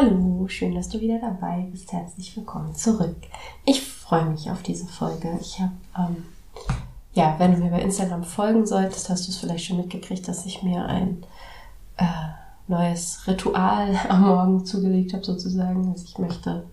Hallo, 0.00 0.46
schön, 0.46 0.76
dass 0.76 0.88
du 0.88 1.00
wieder 1.00 1.18
dabei 1.18 1.66
bist. 1.72 1.92
Herzlich 1.92 2.36
willkommen 2.36 2.72
zurück. 2.72 3.16
Ich 3.64 3.82
freue 3.82 4.26
mich 4.26 4.48
auf 4.48 4.62
diese 4.62 4.86
Folge. 4.86 5.36
Ich 5.40 5.58
habe, 5.58 5.72
ähm, 5.98 6.24
ja, 7.14 7.34
wenn 7.38 7.50
du 7.50 7.58
mir 7.58 7.72
bei 7.72 7.82
Instagram 7.82 8.22
folgen 8.22 8.64
solltest, 8.64 9.10
hast 9.10 9.26
du 9.26 9.32
es 9.32 9.38
vielleicht 9.38 9.64
schon 9.64 9.78
mitgekriegt, 9.78 10.28
dass 10.28 10.46
ich 10.46 10.62
mir 10.62 10.84
ein 10.84 11.26
äh, 11.96 12.04
neues 12.68 13.26
Ritual 13.26 13.98
am 14.08 14.22
Morgen 14.22 14.64
zugelegt 14.64 15.14
habe, 15.14 15.24
sozusagen. 15.24 15.90
Also 15.90 16.04
ich 16.04 16.16
möchte, 16.18 16.64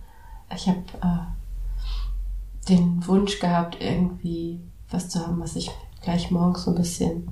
ich 0.55 0.67
habe 0.67 0.83
äh, 1.01 2.69
den 2.69 3.07
Wunsch 3.07 3.39
gehabt, 3.39 3.77
irgendwie 3.79 4.59
was 4.91 5.09
zu 5.09 5.25
haben, 5.25 5.39
was 5.39 5.53
sich 5.53 5.71
gleich 6.03 6.29
morgens 6.29 6.65
so 6.65 6.69
ein 6.69 6.77
bisschen 6.77 7.31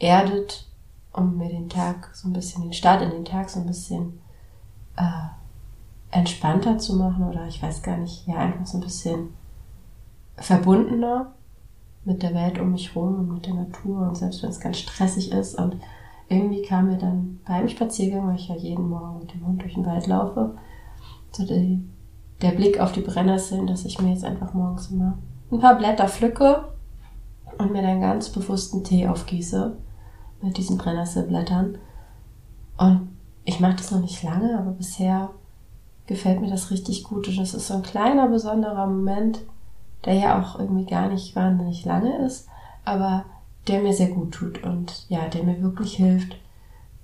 erdet, 0.00 0.66
um 1.12 1.38
mir 1.38 1.50
den 1.50 1.68
Tag 1.68 2.10
so 2.14 2.26
ein 2.26 2.32
bisschen, 2.32 2.64
den 2.64 2.72
Start 2.72 3.00
in 3.02 3.10
den 3.10 3.24
Tag 3.24 3.48
so 3.48 3.60
ein 3.60 3.66
bisschen 3.66 4.19
entspannter 6.10 6.78
zu 6.78 6.96
machen 6.96 7.28
oder 7.28 7.46
ich 7.46 7.62
weiß 7.62 7.82
gar 7.82 7.96
nicht, 7.96 8.26
ja, 8.26 8.36
einfach 8.36 8.66
so 8.66 8.78
ein 8.78 8.82
bisschen 8.82 9.34
verbundener 10.36 11.34
mit 12.04 12.22
der 12.22 12.34
Welt 12.34 12.58
um 12.58 12.72
mich 12.72 12.94
rum 12.96 13.20
und 13.20 13.34
mit 13.34 13.46
der 13.46 13.54
Natur. 13.54 14.08
Und 14.08 14.16
selbst 14.16 14.42
wenn 14.42 14.50
es 14.50 14.60
ganz 14.60 14.78
stressig 14.78 15.32
ist 15.32 15.56
und 15.56 15.76
irgendwie 16.28 16.62
kam 16.62 16.86
mir 16.86 16.98
dann 16.98 17.40
beim 17.46 17.68
Spaziergang, 17.68 18.28
weil 18.28 18.36
ich 18.36 18.48
ja 18.48 18.56
jeden 18.56 18.88
Morgen 18.88 19.18
mit 19.18 19.34
dem 19.34 19.46
Hund 19.46 19.62
durch 19.62 19.74
den 19.74 19.86
Wald 19.86 20.06
laufe, 20.06 20.56
so 21.32 21.44
die, 21.44 21.84
der 22.40 22.52
Blick 22.52 22.80
auf 22.80 22.92
die 22.92 23.00
Brennnesseln, 23.00 23.66
dass 23.66 23.84
ich 23.84 24.00
mir 24.00 24.10
jetzt 24.10 24.24
einfach 24.24 24.54
morgens 24.54 24.90
immer 24.90 25.18
ein 25.50 25.58
paar 25.58 25.76
Blätter 25.76 26.08
pflücke 26.08 26.64
und 27.58 27.72
mir 27.72 27.82
dann 27.82 28.00
ganz 28.00 28.30
bewussten 28.30 28.84
Tee 28.84 29.08
aufgieße 29.08 29.76
mit 30.40 30.56
diesen 30.56 30.78
Brennnesselblättern. 30.78 31.78
Und 32.78 33.08
ich 33.44 33.60
mache 33.60 33.76
das 33.76 33.90
noch 33.90 34.00
nicht 34.00 34.22
lange, 34.22 34.58
aber 34.58 34.70
bisher 34.70 35.30
gefällt 36.10 36.40
mir 36.40 36.50
das 36.50 36.72
richtig 36.72 37.04
gut. 37.04 37.28
Und 37.28 37.38
das 37.38 37.54
ist 37.54 37.68
so 37.68 37.74
ein 37.74 37.82
kleiner, 37.82 38.26
besonderer 38.28 38.86
Moment, 38.88 39.38
der 40.04 40.14
ja 40.14 40.40
auch 40.40 40.58
irgendwie 40.58 40.84
gar 40.84 41.08
nicht 41.08 41.36
wahnsinnig 41.36 41.84
lange 41.84 42.16
ist, 42.26 42.48
aber 42.84 43.24
der 43.68 43.80
mir 43.80 43.92
sehr 43.92 44.08
gut 44.08 44.32
tut 44.32 44.64
und 44.64 45.06
ja, 45.08 45.28
der 45.28 45.44
mir 45.44 45.62
wirklich 45.62 45.94
hilft, 45.94 46.36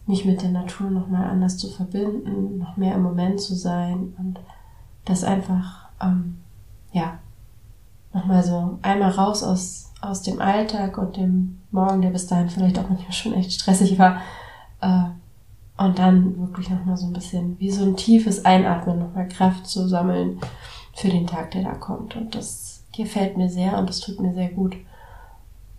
mich 0.07 0.25
mit 0.25 0.43
der 0.43 0.51
Natur 0.51 0.91
nochmal 0.91 1.31
anders 1.31 1.57
zu 1.57 1.71
verbinden, 1.71 2.59
noch 2.59 2.77
mehr 2.77 2.97
im 2.97 3.03
Moment 3.03 3.41
zu 3.41 3.55
sein 3.55 4.13
und 4.19 4.41
das 5.05 5.23
einfach, 5.23 5.89
ähm, 6.01 6.39
ja, 6.93 7.19
nochmal 8.13 8.43
so 8.43 8.79
einmal 8.83 9.11
raus 9.11 9.45
aus, 9.45 9.93
aus 10.01 10.23
dem 10.23 10.41
Alltag 10.41 10.99
und 10.99 11.17
dem 11.17 11.61
Morgen, 11.71 12.03
der 12.03 12.11
bis 12.11 12.27
dahin 12.27 12.49
vielleicht 12.49 12.79
auch 12.79 12.89
manchmal 12.89 13.13
schon 13.13 13.35
echt 13.35 13.53
stressig 13.53 14.01
war, 14.01 14.21
äh, 14.81 15.11
und 15.77 15.99
dann 15.99 16.39
wirklich 16.39 16.71
nochmal 16.71 16.97
so 16.97 17.07
ein 17.07 17.13
bisschen 17.13 17.59
wie 17.59 17.71
so 17.71 17.85
ein 17.85 17.97
tiefes 17.97 18.45
Einatmen, 18.45 18.99
nochmal 18.99 19.29
Kraft 19.29 19.67
zu 19.67 19.89
sammeln 19.89 20.41
für 20.95 21.09
den 21.09 21.27
Tag, 21.27 21.51
der 21.51 21.63
da 21.63 21.75
kommt. 21.75 22.17
Und 22.17 22.35
das 22.35 22.85
gefällt 22.97 23.37
mir 23.37 23.51
sehr 23.51 23.77
und 23.79 23.89
das 23.89 24.01
tut 24.01 24.21
mir 24.21 24.33
sehr 24.33 24.51
gut. 24.51 24.77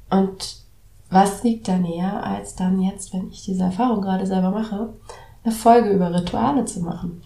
Und 0.09 0.61
was 1.09 1.43
liegt 1.43 1.67
da 1.67 1.77
näher, 1.77 2.23
als 2.23 2.55
dann 2.55 2.81
jetzt, 2.81 3.13
wenn 3.13 3.29
ich 3.29 3.43
diese 3.43 3.63
Erfahrung 3.63 4.01
gerade 4.01 4.25
selber 4.25 4.51
mache, 4.51 4.93
eine 5.43 5.53
Folge 5.53 5.89
über 5.91 6.13
Rituale 6.13 6.65
zu 6.65 6.81
machen. 6.81 7.23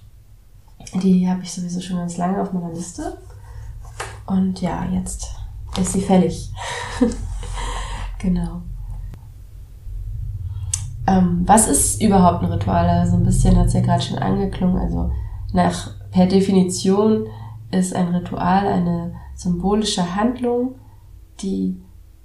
Die 1.01 1.27
habe 1.27 1.41
ich 1.43 1.51
sowieso 1.51 1.81
schon 1.81 1.97
ganz 1.97 2.17
lange 2.17 2.41
auf 2.41 2.53
meiner 2.53 2.71
Liste. 2.71 3.17
Und 4.27 4.61
ja, 4.61 4.85
jetzt 4.85 5.27
ist 5.79 5.93
sie 5.93 6.01
fällig. 6.01 6.51
genau. 8.19 8.61
Ähm, 11.11 11.43
was 11.45 11.67
ist 11.67 12.01
überhaupt 12.01 12.43
ein 12.43 12.51
Ritual? 12.51 12.87
Also 12.87 13.17
ein 13.17 13.23
bisschen 13.23 13.57
hat 13.57 13.67
es 13.67 13.73
ja 13.73 13.81
gerade 13.81 14.01
schon 14.01 14.17
angeklungen. 14.17 14.77
Also 14.77 15.11
nach 15.51 15.91
per 16.11 16.25
Definition 16.25 17.27
ist 17.71 17.93
ein 17.95 18.15
Ritual 18.15 18.67
eine 18.67 19.13
symbolische 19.35 20.15
Handlung, 20.15 20.75
die 21.41 21.81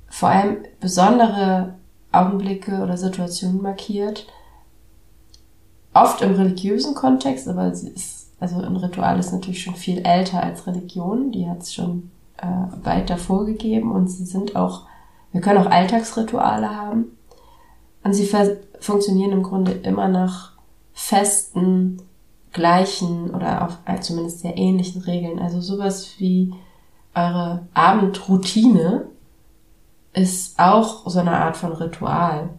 vor 0.09 0.29
allem 0.29 0.59
besondere 0.81 1.75
Augenblicke 2.13 2.83
oder 2.83 2.97
Situationen 2.97 3.61
markiert. 3.61 4.27
Oft 5.93 6.23
im 6.23 6.35
religiösen 6.35 6.95
Kontext, 6.95 7.49
aber 7.49 7.75
sie 7.75 7.89
ist, 7.89 8.31
also 8.39 8.61
ein 8.61 8.77
Ritual 8.77 9.19
ist 9.19 9.33
natürlich 9.33 9.63
schon 9.63 9.75
viel 9.75 9.99
älter 10.07 10.43
als 10.43 10.67
Religion. 10.67 11.33
Die 11.33 11.49
hat 11.49 11.63
es 11.63 11.75
schon 11.75 12.11
äh, 12.37 12.87
weit 12.87 13.11
davor 13.11 13.47
gegeben 13.47 13.91
und 13.91 14.09
sie 14.09 14.27
sind 14.27 14.55
auch, 14.55 14.83
wir 15.33 15.41
können 15.41 15.59
auch 15.59 15.71
Alltagsrituale 15.71 16.69
haben. 16.69 17.16
Und 18.07 18.13
sie 18.13 18.31
funktionieren 18.79 19.33
im 19.33 19.43
Grunde 19.43 19.73
immer 19.73 20.07
nach 20.07 20.53
festen, 20.93 22.01
gleichen 22.53 23.35
oder 23.35 23.67
auch 23.67 23.93
äh, 23.93 23.99
zumindest 23.99 24.43
sehr 24.43 24.57
ähnlichen 24.57 25.03
Regeln. 25.03 25.41
Also 25.41 25.61
sowas 25.61 26.11
wie 26.19 26.55
eure 27.17 27.67
Abendroutine 27.75 29.07
ist 30.13 30.57
auch 30.57 31.11
so 31.11 31.19
eine 31.19 31.33
Art 31.33 31.57
von 31.57 31.73
Ritual. 31.73 32.51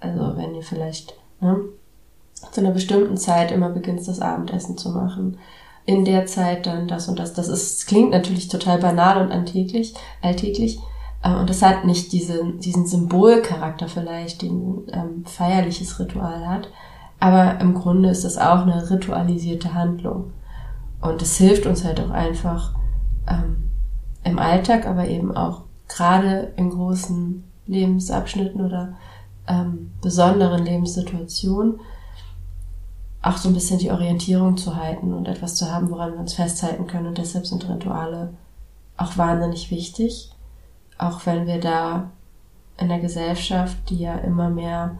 Also 0.00 0.38
wenn 0.38 0.54
ihr 0.54 0.62
vielleicht 0.62 1.12
ne, 1.42 1.58
zu 2.50 2.62
einer 2.62 2.70
bestimmten 2.70 3.18
Zeit 3.18 3.52
immer 3.52 3.68
beginnt, 3.68 4.08
das 4.08 4.22
Abendessen 4.22 4.78
zu 4.78 4.88
machen, 4.92 5.36
in 5.84 6.06
der 6.06 6.24
Zeit 6.24 6.64
dann 6.64 6.88
das 6.88 7.06
und 7.06 7.18
das. 7.18 7.34
Das 7.34 7.48
ist, 7.48 7.80
das 7.80 7.86
klingt 7.86 8.12
natürlich 8.12 8.48
total 8.48 8.78
banal 8.78 9.22
und 9.22 9.30
alltäglich, 9.30 9.92
alltäglich, 10.22 10.80
und 11.22 11.50
das 11.50 11.62
hat 11.62 11.84
nicht 11.84 12.12
diesen, 12.12 12.60
diesen 12.60 12.86
Symbolcharakter 12.86 13.88
vielleicht, 13.88 14.42
den 14.42 14.82
ähm, 14.92 15.24
feierliches 15.24 15.98
Ritual 15.98 16.48
hat. 16.48 16.68
Aber 17.18 17.60
im 17.60 17.74
Grunde 17.74 18.10
ist 18.10 18.24
das 18.24 18.38
auch 18.38 18.62
eine 18.62 18.90
ritualisierte 18.90 19.74
Handlung. 19.74 20.32
Und 21.00 21.22
es 21.22 21.36
hilft 21.36 21.66
uns 21.66 21.84
halt 21.84 22.00
auch 22.00 22.10
einfach 22.10 22.74
ähm, 23.26 23.70
im 24.24 24.38
Alltag, 24.38 24.86
aber 24.86 25.08
eben 25.08 25.36
auch 25.36 25.62
gerade 25.88 26.52
in 26.56 26.70
großen 26.70 27.44
Lebensabschnitten 27.66 28.64
oder 28.64 28.94
ähm, 29.48 29.92
besonderen 30.02 30.64
Lebenssituationen 30.64 31.80
auch 33.22 33.36
so 33.36 33.48
ein 33.48 33.54
bisschen 33.54 33.78
die 33.78 33.90
Orientierung 33.90 34.56
zu 34.56 34.76
halten 34.76 35.12
und 35.12 35.26
etwas 35.26 35.56
zu 35.56 35.72
haben, 35.72 35.90
woran 35.90 36.12
wir 36.12 36.20
uns 36.20 36.34
festhalten 36.34 36.86
können. 36.86 37.08
Und 37.08 37.18
deshalb 37.18 37.46
sind 37.46 37.68
Rituale 37.68 38.34
auch 38.96 39.16
wahnsinnig 39.16 39.70
wichtig 39.70 40.30
auch 40.98 41.26
wenn 41.26 41.46
wir 41.46 41.60
da 41.60 42.10
in 42.78 42.88
der 42.88 43.00
Gesellschaft, 43.00 43.76
die 43.90 43.98
ja 43.98 44.16
immer 44.16 44.50
mehr 44.50 44.98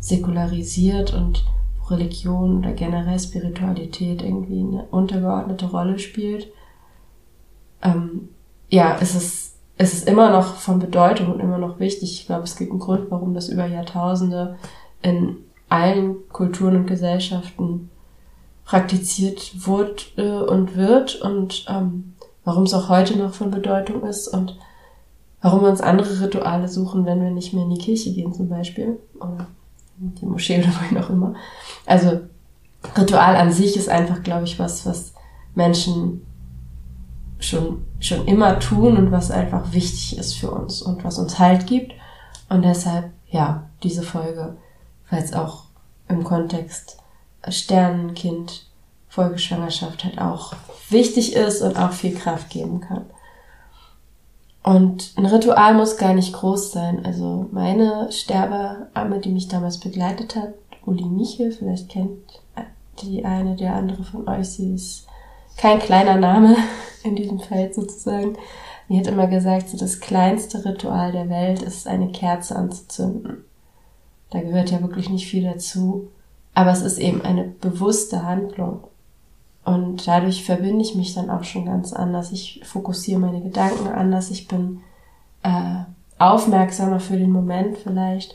säkularisiert 0.00 1.14
und 1.14 1.44
Religion 1.90 2.58
oder 2.58 2.72
generell 2.72 3.18
Spiritualität 3.18 4.22
irgendwie 4.22 4.60
eine 4.60 4.84
untergeordnete 4.90 5.66
Rolle 5.66 5.98
spielt, 5.98 6.48
ähm, 7.82 8.28
ja, 8.68 8.96
es 9.00 9.14
ist, 9.14 9.54
es 9.76 9.94
ist 9.94 10.08
immer 10.08 10.30
noch 10.30 10.56
von 10.56 10.78
Bedeutung 10.78 11.32
und 11.32 11.40
immer 11.40 11.58
noch 11.58 11.78
wichtig. 11.80 12.20
Ich 12.20 12.26
glaube, 12.26 12.44
es 12.44 12.56
gibt 12.56 12.70
einen 12.70 12.80
Grund, 12.80 13.10
warum 13.10 13.34
das 13.34 13.48
über 13.48 13.66
Jahrtausende 13.66 14.56
in 15.02 15.36
allen 15.68 16.28
Kulturen 16.28 16.76
und 16.76 16.86
Gesellschaften 16.86 17.90
praktiziert 18.64 19.66
wurde 19.66 20.46
und 20.46 20.76
wird 20.76 21.20
und 21.22 21.66
ähm, 21.68 22.14
warum 22.44 22.64
es 22.64 22.74
auch 22.74 22.88
heute 22.88 23.16
noch 23.16 23.32
von 23.32 23.50
Bedeutung 23.50 24.02
ist 24.04 24.28
und 24.28 24.58
warum 25.42 25.62
wir 25.62 25.68
uns 25.68 25.80
andere 25.80 26.20
Rituale 26.20 26.68
suchen, 26.68 27.04
wenn 27.06 27.22
wir 27.22 27.30
nicht 27.30 27.52
mehr 27.52 27.64
in 27.64 27.70
die 27.70 27.80
Kirche 27.80 28.12
gehen 28.12 28.32
zum 28.32 28.48
Beispiel 28.48 28.98
oder 29.16 29.46
in 30.00 30.14
die 30.14 30.26
Moschee 30.26 30.58
oder 30.58 30.68
wohin 30.80 30.98
auch 30.98 31.10
immer. 31.10 31.34
Also 31.86 32.20
Ritual 32.96 33.36
an 33.36 33.52
sich 33.52 33.76
ist 33.76 33.88
einfach, 33.88 34.22
glaube 34.22 34.44
ich, 34.44 34.58
was, 34.58 34.86
was 34.86 35.12
Menschen 35.54 36.24
schon, 37.38 37.84
schon 38.00 38.26
immer 38.26 38.58
tun 38.58 38.96
und 38.96 39.12
was 39.12 39.30
einfach 39.30 39.72
wichtig 39.72 40.18
ist 40.18 40.34
für 40.34 40.50
uns 40.50 40.82
und 40.82 41.04
was 41.04 41.18
uns 41.18 41.38
Halt 41.38 41.66
gibt. 41.66 41.92
Und 42.48 42.62
deshalb, 42.64 43.10
ja, 43.28 43.68
diese 43.82 44.02
Folge, 44.02 44.56
es 45.10 45.32
auch 45.32 45.64
im 46.08 46.24
Kontext 46.24 46.98
Sternenkind, 47.48 48.66
Folgeschwangerschaft 49.08 50.04
halt 50.04 50.20
auch 50.20 50.52
wichtig 50.90 51.34
ist 51.34 51.62
und 51.62 51.78
auch 51.78 51.92
viel 51.92 52.14
Kraft 52.14 52.50
geben 52.50 52.80
kann. 52.80 53.06
Und 54.62 55.12
ein 55.16 55.26
Ritual 55.26 55.74
muss 55.74 55.96
gar 55.96 56.14
nicht 56.14 56.34
groß 56.34 56.72
sein. 56.72 57.04
Also 57.04 57.46
meine 57.52 58.10
Sterbeamme, 58.10 59.20
die 59.20 59.30
mich 59.30 59.48
damals 59.48 59.78
begleitet 59.78 60.36
hat, 60.36 60.54
Uli 60.84 61.04
Michel, 61.04 61.52
vielleicht 61.52 61.88
kennt 61.88 62.18
die 63.02 63.24
eine 63.24 63.56
der 63.56 63.74
andere 63.74 64.02
von 64.02 64.28
euch, 64.28 64.48
sie 64.50 64.74
ist 64.74 65.06
kein 65.56 65.78
kleiner 65.78 66.16
Name 66.16 66.56
in 67.04 67.16
diesem 67.16 67.40
Feld 67.40 67.74
sozusagen. 67.74 68.36
Die 68.88 68.98
hat 68.98 69.06
immer 69.06 69.26
gesagt, 69.26 69.68
so 69.68 69.76
das 69.76 70.00
kleinste 70.00 70.64
Ritual 70.64 71.12
der 71.12 71.28
Welt 71.28 71.62
ist 71.62 71.86
eine 71.86 72.10
Kerze 72.10 72.56
anzuzünden. 72.56 73.44
Da 74.30 74.40
gehört 74.40 74.70
ja 74.70 74.80
wirklich 74.80 75.10
nicht 75.10 75.26
viel 75.26 75.44
dazu. 75.44 76.08
Aber 76.54 76.72
es 76.72 76.82
ist 76.82 76.98
eben 76.98 77.22
eine 77.22 77.44
bewusste 77.44 78.24
Handlung. 78.24 78.80
Und 79.68 80.06
dadurch 80.08 80.44
verbinde 80.44 80.80
ich 80.80 80.94
mich 80.94 81.14
dann 81.14 81.28
auch 81.28 81.44
schon 81.44 81.66
ganz 81.66 81.92
anders. 81.92 82.32
Ich 82.32 82.62
fokussiere 82.64 83.20
meine 83.20 83.42
Gedanken 83.42 83.86
anders. 83.88 84.30
Ich 84.30 84.48
bin 84.48 84.80
äh, 85.42 85.80
aufmerksamer 86.18 87.00
für 87.00 87.18
den 87.18 87.30
Moment 87.30 87.76
vielleicht 87.76 88.34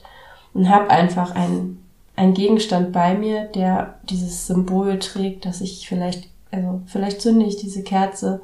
und 0.54 0.70
habe 0.70 0.92
einfach 0.92 1.34
einen, 1.34 1.84
einen 2.16 2.36
Gegenstand 2.36 2.92
bei 2.92 3.16
mir, 3.16 3.46
der 3.46 3.96
dieses 4.04 4.46
Symbol 4.46 5.00
trägt, 5.00 5.48
dass 5.48 5.62
ich 5.62 5.90
vielleicht, 5.90 6.30
also 6.52 6.82
vielleicht 6.86 7.20
zünde 7.20 7.48
ich 7.48 7.58
diese 7.58 7.82
Kerze 7.82 8.40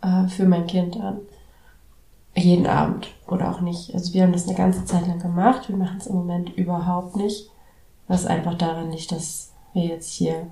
äh, 0.00 0.26
für 0.28 0.46
mein 0.46 0.66
Kind 0.66 0.98
an. 0.98 1.18
Jeden 2.34 2.66
Abend 2.66 3.08
oder 3.26 3.50
auch 3.50 3.60
nicht. 3.60 3.92
Also 3.92 4.14
wir 4.14 4.22
haben 4.22 4.32
das 4.32 4.48
eine 4.48 4.56
ganze 4.56 4.86
Zeit 4.86 5.06
lang 5.06 5.18
gemacht. 5.18 5.68
Wir 5.68 5.76
machen 5.76 5.98
es 5.98 6.06
im 6.06 6.16
Moment 6.16 6.56
überhaupt 6.56 7.16
nicht. 7.16 7.50
Was 8.08 8.24
einfach 8.24 8.54
daran 8.54 8.92
liegt, 8.92 9.12
dass 9.12 9.52
wir 9.74 9.84
jetzt 9.84 10.10
hier 10.10 10.46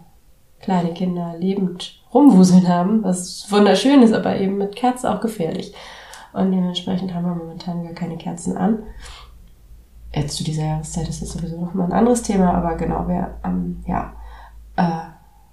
kleine 0.62 0.94
Kinder 0.94 1.35
lebend 1.38 2.00
rumwuseln 2.14 2.69
haben, 2.69 3.03
was 3.03 3.50
wunderschön 3.50 4.03
ist, 4.03 4.12
aber 4.12 4.38
eben 4.38 4.59
mit 4.59 4.76
Kerzen 4.76 5.09
auch 5.09 5.20
gefährlich. 5.20 5.75
Und 6.32 6.53
dementsprechend 6.53 7.12
haben 7.12 7.26
wir 7.26 7.35
momentan 7.35 7.85
gar 7.85 7.93
keine 7.93 8.17
Kerzen 8.17 8.56
an. 8.56 8.85
Jetzt 10.14 10.37
zu 10.37 10.44
dieser 10.44 10.64
Jahreszeit 10.64 11.09
ist 11.09 11.23
das 11.23 11.32
sowieso 11.32 11.61
noch 11.61 11.75
mal 11.75 11.85
ein 11.85 11.93
anderes 11.93 12.23
Thema, 12.23 12.55
aber 12.55 12.76
genau, 12.76 13.09
wir 13.09 13.35
ähm, 13.44 13.82
ja, 13.87 14.12
äh, 14.76 14.82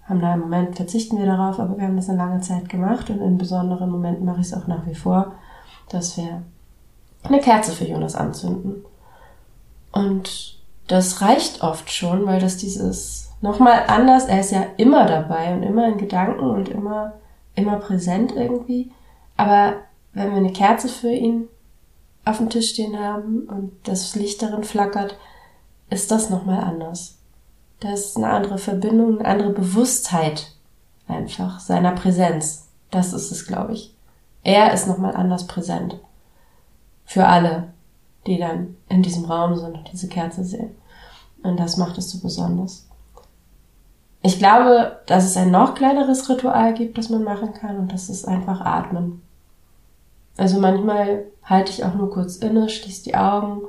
haben 0.09 0.21
da 0.21 0.33
im 0.33 0.41
Moment 0.41 0.75
verzichten 0.75 1.17
wir 1.17 1.25
darauf, 1.25 1.59
aber 1.59 1.77
wir 1.77 1.85
haben 1.85 1.95
das 1.95 2.09
eine 2.09 2.17
lange 2.17 2.41
Zeit 2.41 2.67
gemacht 2.67 3.09
und 3.09 3.21
in 3.21 3.37
besonderen 3.37 3.89
Momenten 3.89 4.25
mache 4.25 4.41
ich 4.41 4.47
es 4.47 4.53
auch 4.53 4.67
nach 4.67 4.85
wie 4.85 4.95
vor, 4.95 5.33
dass 5.89 6.17
wir 6.17 6.43
eine 7.23 7.39
Kerze 7.39 7.71
für 7.71 7.85
Jonas 7.85 8.15
anzünden. 8.15 8.83
Und 9.91 10.59
das 10.87 11.21
reicht 11.21 11.61
oft 11.61 11.91
schon, 11.91 12.25
weil 12.25 12.39
das 12.39 12.57
dieses 12.57 13.28
nochmal 13.41 13.83
anders, 13.87 14.25
er 14.25 14.39
ist 14.39 14.51
ja 14.51 14.65
immer 14.77 15.05
dabei 15.05 15.53
und 15.53 15.63
immer 15.63 15.87
in 15.87 15.97
Gedanken 15.97 16.49
und 16.49 16.69
immer, 16.69 17.13
immer 17.55 17.77
präsent 17.77 18.33
irgendwie. 18.35 18.91
Aber 19.37 19.75
wenn 20.13 20.31
wir 20.31 20.37
eine 20.37 20.53
Kerze 20.53 20.89
für 20.89 21.11
ihn 21.11 21.47
auf 22.25 22.37
dem 22.37 22.49
Tisch 22.49 22.71
stehen 22.71 22.99
haben 22.99 23.47
und 23.47 23.71
das 23.83 24.15
Licht 24.15 24.41
darin 24.41 24.63
flackert, 24.63 25.15
ist 25.89 26.11
das 26.11 26.29
nochmal 26.29 26.63
anders. 26.63 27.17
Das 27.79 28.01
ist 28.01 28.17
eine 28.17 28.29
andere 28.29 28.57
Verbindung, 28.57 29.19
eine 29.19 29.27
andere 29.27 29.51
Bewusstheit 29.51 30.51
einfach 31.07 31.59
seiner 31.59 31.93
Präsenz. 31.93 32.67
Das 32.91 33.13
ist 33.13 33.31
es, 33.31 33.45
glaube 33.45 33.73
ich. 33.73 33.95
Er 34.43 34.73
ist 34.73 34.87
nochmal 34.87 35.15
anders 35.15 35.47
präsent. 35.47 35.97
Für 37.05 37.25
alle, 37.25 37.73
die 38.27 38.37
dann 38.37 38.75
in 38.89 39.01
diesem 39.01 39.25
Raum 39.25 39.55
sind 39.55 39.77
und 39.77 39.91
diese 39.91 40.07
Kerze 40.07 40.43
sehen. 40.43 40.75
Und 41.43 41.57
das 41.59 41.77
macht 41.77 41.97
es 41.97 42.11
so 42.11 42.19
besonders. 42.19 42.88
Ich 44.21 44.37
glaube, 44.37 44.99
dass 45.05 45.25
es 45.25 45.37
ein 45.37 45.51
noch 45.51 45.75
kleineres 45.75 46.29
Ritual 46.29 46.73
gibt, 46.73 46.97
das 46.97 47.09
man 47.09 47.23
machen 47.23 47.53
kann, 47.53 47.77
und 47.77 47.93
das 47.93 48.09
ist 48.09 48.27
einfach 48.27 48.61
Atmen. 48.61 49.21
Also 50.35 50.59
manchmal 50.59 51.25
halte 51.43 51.71
ich 51.71 51.83
auch 51.83 51.95
nur 51.95 52.09
kurz 52.09 52.37
inne, 52.37 52.69
schließe 52.69 53.03
die 53.03 53.15
Augen, 53.15 53.61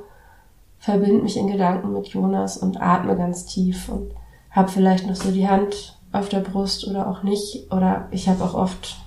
verbinde 0.79 1.21
mich 1.21 1.37
in 1.37 1.47
Gedanken 1.47 1.93
mit 1.93 2.07
Jonas 2.07 2.57
und 2.57 2.81
atme 2.81 3.15
ganz 3.15 3.45
tief 3.45 3.89
und 3.89 4.11
habe 4.49 4.69
vielleicht 4.69 5.07
noch 5.07 5.15
so 5.15 5.31
die 5.31 5.47
Hand 5.47 5.97
auf 6.11 6.29
der 6.29 6.39
Brust 6.39 6.87
oder 6.87 7.09
auch 7.09 7.23
nicht. 7.23 7.71
Oder 7.71 8.07
ich 8.11 8.27
habe 8.27 8.43
auch 8.43 8.53
oft, 8.53 8.97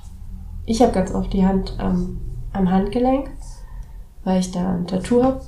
ich 0.64 0.80
habe 0.82 0.92
ganz 0.92 1.12
oft 1.14 1.32
die 1.32 1.44
Hand 1.44 1.76
ähm, 1.80 2.20
am 2.52 2.70
Handgelenk, 2.70 3.30
weil 4.24 4.40
ich 4.40 4.50
da 4.50 4.74
ein 4.74 4.86
Tattoo 4.86 5.22
habe, 5.22 5.40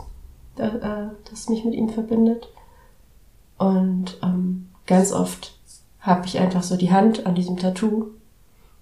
äh, 0.56 1.08
das 1.30 1.48
mich 1.48 1.64
mit 1.64 1.74
ihm 1.74 1.88
verbindet. 1.88 2.48
Und 3.58 4.18
ähm, 4.22 4.68
ganz 4.86 5.12
oft 5.12 5.55
habe 6.06 6.26
ich 6.26 6.38
einfach 6.38 6.62
so 6.62 6.76
die 6.76 6.92
Hand 6.92 7.26
an 7.26 7.34
diesem 7.34 7.56
Tattoo. 7.56 8.12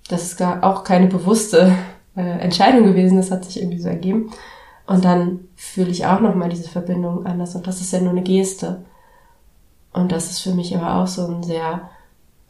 Das 0.09 0.23
ist 0.23 0.37
gar 0.37 0.63
auch 0.63 0.85
keine 0.85 1.07
bewusste 1.07 1.75
äh, 2.15 2.21
Entscheidung 2.21 2.85
gewesen, 2.85 3.17
das 3.17 3.31
hat 3.31 3.45
sich 3.47 3.61
irgendwie 3.61 3.81
so 3.81 3.89
ergeben. 3.89 4.31
Und 4.87 5.05
dann 5.05 5.49
fühle 5.57 5.91
ich 5.91 6.05
auch 6.05 6.21
nochmal 6.21 6.51
diese 6.51 6.69
Verbindung 6.69 7.25
anders. 7.25 7.55
Und 7.55 7.67
das 7.67 7.81
ist 7.81 7.93
ja 7.93 8.01
nur 8.01 8.11
eine 8.11 8.23
Geste. 8.23 8.85
Und 9.95 10.13
das 10.13 10.31
ist 10.31 10.41
für 10.41 10.53
mich 10.53 10.77
aber 10.77 11.03
auch 11.03 11.07
so 11.07 11.27
ein 11.27 11.43
sehr 11.43 11.89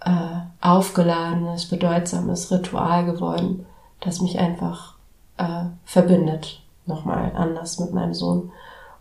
äh, 0.00 0.40
aufgeladenes, 0.60 1.66
bedeutsames 1.66 2.50
Ritual 2.50 3.04
geworden, 3.04 3.66
das 4.00 4.20
mich 4.20 4.40
einfach 4.40 4.96
äh, 5.36 5.66
verbindet. 5.84 6.62
Nochmal 6.86 7.32
anders 7.36 7.78
mit 7.78 7.94
meinem 7.94 8.14
Sohn. 8.14 8.50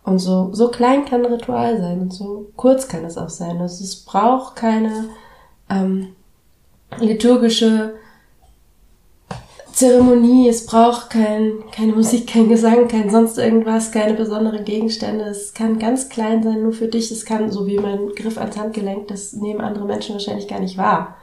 Und 0.04 0.18
so, 0.18 0.52
so 0.52 0.68
klein 0.68 1.04
kann 1.06 1.24
ein 1.24 1.32
Ritual 1.32 1.80
sein 1.80 2.00
und 2.00 2.12
so 2.12 2.50
kurz 2.56 2.86
kann 2.88 3.04
es 3.04 3.18
auch 3.18 3.30
sein. 3.30 3.60
Also 3.60 3.82
es 3.82 4.04
braucht 4.04 4.54
keine 4.54 5.08
ähm, 5.68 6.14
liturgische 6.98 7.94
Zeremonie, 9.74 10.48
es 10.48 10.66
braucht 10.66 11.10
kein, 11.10 11.54
keine 11.72 11.94
Musik, 11.94 12.28
kein 12.28 12.48
Gesang, 12.48 12.86
kein 12.86 13.10
sonst 13.10 13.38
irgendwas, 13.38 13.90
keine 13.90 14.14
besonderen 14.14 14.64
Gegenstände. 14.64 15.24
Es 15.24 15.52
kann 15.52 15.80
ganz 15.80 16.08
klein 16.08 16.44
sein, 16.44 16.62
nur 16.62 16.72
für 16.72 16.86
dich. 16.86 17.10
Es 17.10 17.24
kann, 17.24 17.50
so 17.50 17.66
wie 17.66 17.78
mein 17.78 18.10
Griff 18.14 18.38
ans 18.38 18.56
Handgelenk, 18.56 19.08
das 19.08 19.32
nehmen 19.32 19.60
andere 19.60 19.84
Menschen 19.84 20.14
wahrscheinlich 20.14 20.46
gar 20.46 20.60
nicht 20.60 20.78
wahr. 20.78 21.16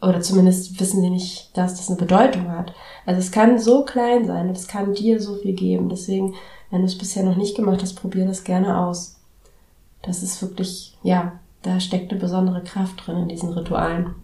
Oder 0.00 0.22
zumindest 0.22 0.80
wissen 0.80 1.02
sie 1.02 1.10
nicht, 1.10 1.56
dass 1.56 1.74
das 1.74 1.88
eine 1.88 1.98
Bedeutung 1.98 2.50
hat. 2.50 2.72
Also 3.04 3.20
es 3.20 3.30
kann 3.30 3.58
so 3.58 3.84
klein 3.84 4.26
sein 4.26 4.48
und 4.48 4.56
es 4.56 4.68
kann 4.68 4.94
dir 4.94 5.20
so 5.20 5.34
viel 5.34 5.52
geben. 5.52 5.90
Deswegen, 5.90 6.34
wenn 6.70 6.80
du 6.80 6.86
es 6.86 6.96
bisher 6.96 7.24
noch 7.24 7.36
nicht 7.36 7.56
gemacht 7.56 7.82
hast, 7.82 7.94
probier 7.94 8.24
das 8.24 8.44
gerne 8.44 8.78
aus. 8.78 9.16
Das 10.02 10.22
ist 10.22 10.40
wirklich, 10.40 10.96
ja, 11.02 11.40
da 11.66 11.80
steckt 11.80 12.10
eine 12.10 12.20
besondere 12.20 12.62
Kraft 12.62 13.06
drin 13.06 13.18
in 13.18 13.28
diesen 13.28 13.52
Ritualen. 13.52 14.14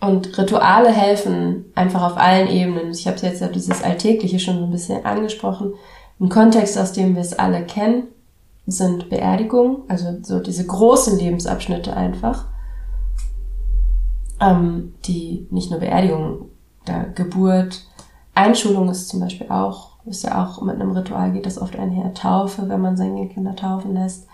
Und 0.00 0.36
Rituale 0.36 0.90
helfen 0.90 1.66
einfach 1.74 2.02
auf 2.02 2.16
allen 2.16 2.48
Ebenen. 2.48 2.90
Ich 2.90 3.06
habe 3.06 3.18
jetzt 3.18 3.40
ja 3.40 3.46
dieses 3.46 3.82
Alltägliche 3.84 4.40
schon 4.40 4.58
so 4.58 4.64
ein 4.64 4.72
bisschen 4.72 5.04
angesprochen. 5.04 5.74
Im 6.18 6.28
Kontext, 6.28 6.76
aus 6.76 6.92
dem 6.92 7.14
wir 7.14 7.22
es 7.22 7.38
alle 7.38 7.64
kennen, 7.64 8.08
sind 8.66 9.08
Beerdigungen, 9.10 9.78
also 9.88 10.18
so 10.22 10.40
diese 10.40 10.66
großen 10.66 11.18
Lebensabschnitte 11.18 11.96
einfach, 11.96 12.46
ähm, 14.40 14.94
die 15.04 15.46
nicht 15.50 15.70
nur 15.70 15.80
Beerdigung, 15.80 16.50
da 16.84 17.04
Geburt, 17.14 17.86
Einschulung 18.34 18.88
ist 18.88 19.08
zum 19.08 19.20
Beispiel 19.20 19.48
auch, 19.50 19.98
ist 20.04 20.24
ja 20.24 20.44
auch 20.44 20.62
mit 20.62 20.76
einem 20.76 20.92
Ritual 20.92 21.32
geht 21.32 21.46
das 21.46 21.60
oft 21.60 21.76
einher, 21.76 22.14
Taufe, 22.14 22.68
wenn 22.68 22.80
man 22.80 22.96
seine 22.96 23.28
Kinder 23.28 23.54
taufen 23.54 23.94
lässt, 23.94 24.26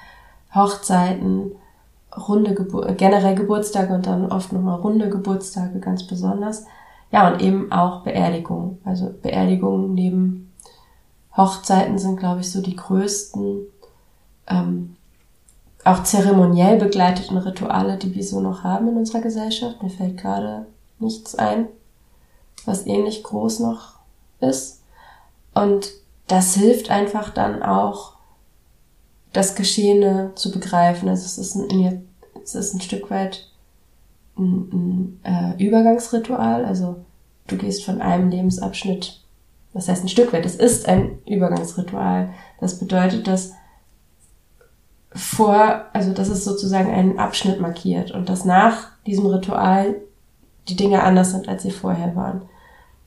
Hochzeiten, 0.54 1.52
runde 2.16 2.54
Gebur 2.54 2.86
generell 2.92 3.34
Geburtstage 3.34 3.94
und 3.94 4.06
dann 4.06 4.32
oft 4.32 4.52
nochmal 4.52 4.80
runde 4.80 5.08
Geburtstage 5.08 5.78
ganz 5.78 6.06
besonders. 6.06 6.64
Ja, 7.10 7.32
und 7.32 7.40
eben 7.40 7.72
auch 7.72 8.02
Beerdigungen. 8.02 8.78
Also 8.84 9.10
Beerdigungen 9.22 9.94
neben 9.94 10.52
Hochzeiten 11.36 11.98
sind, 11.98 12.18
glaube 12.18 12.40
ich, 12.40 12.50
so 12.50 12.60
die 12.60 12.76
größten, 12.76 13.60
ähm, 14.48 14.96
auch 15.84 16.02
zeremoniell 16.02 16.78
begleiteten 16.78 17.38
Rituale, 17.38 17.96
die 17.96 18.14
wir 18.14 18.24
so 18.24 18.40
noch 18.40 18.64
haben 18.64 18.88
in 18.88 18.96
unserer 18.96 19.20
Gesellschaft. 19.20 19.82
Mir 19.82 19.90
fällt 19.90 20.18
gerade 20.18 20.66
nichts 20.98 21.34
ein, 21.34 21.68
was 22.66 22.86
ähnlich 22.86 23.22
groß 23.22 23.60
noch 23.60 23.94
ist. 24.40 24.82
Und 25.54 25.90
das 26.26 26.54
hilft 26.54 26.90
einfach 26.90 27.30
dann 27.30 27.62
auch, 27.62 28.17
das 29.32 29.54
Geschehene 29.54 30.32
zu 30.34 30.50
begreifen. 30.50 31.08
Also 31.08 31.24
es 31.24 31.38
ist 31.38 31.54
ein, 31.54 32.08
es 32.42 32.54
ist 32.54 32.74
ein 32.74 32.80
Stück 32.80 33.10
weit 33.10 33.48
ein, 34.38 35.18
ein 35.24 35.56
äh, 35.58 35.64
Übergangsritual. 35.64 36.64
Also 36.64 36.96
du 37.46 37.56
gehst 37.56 37.84
von 37.84 38.00
einem 38.00 38.30
Lebensabschnitt, 38.30 39.20
was 39.72 39.88
heißt 39.88 40.04
ein 40.04 40.08
Stück 40.08 40.32
weit, 40.32 40.46
es 40.46 40.56
ist 40.56 40.88
ein 40.88 41.18
Übergangsritual. 41.26 42.30
Das 42.60 42.78
bedeutet, 42.78 43.26
dass 43.26 43.52
vor, 45.12 45.86
also 45.92 46.12
dass 46.12 46.28
es 46.28 46.44
sozusagen 46.44 46.90
einen 46.90 47.18
Abschnitt 47.18 47.60
markiert 47.60 48.10
und 48.10 48.28
dass 48.28 48.44
nach 48.44 48.88
diesem 49.06 49.26
Ritual 49.26 49.96
die 50.68 50.76
Dinge 50.76 51.02
anders 51.02 51.30
sind, 51.30 51.48
als 51.48 51.62
sie 51.62 51.70
vorher 51.70 52.14
waren. 52.14 52.42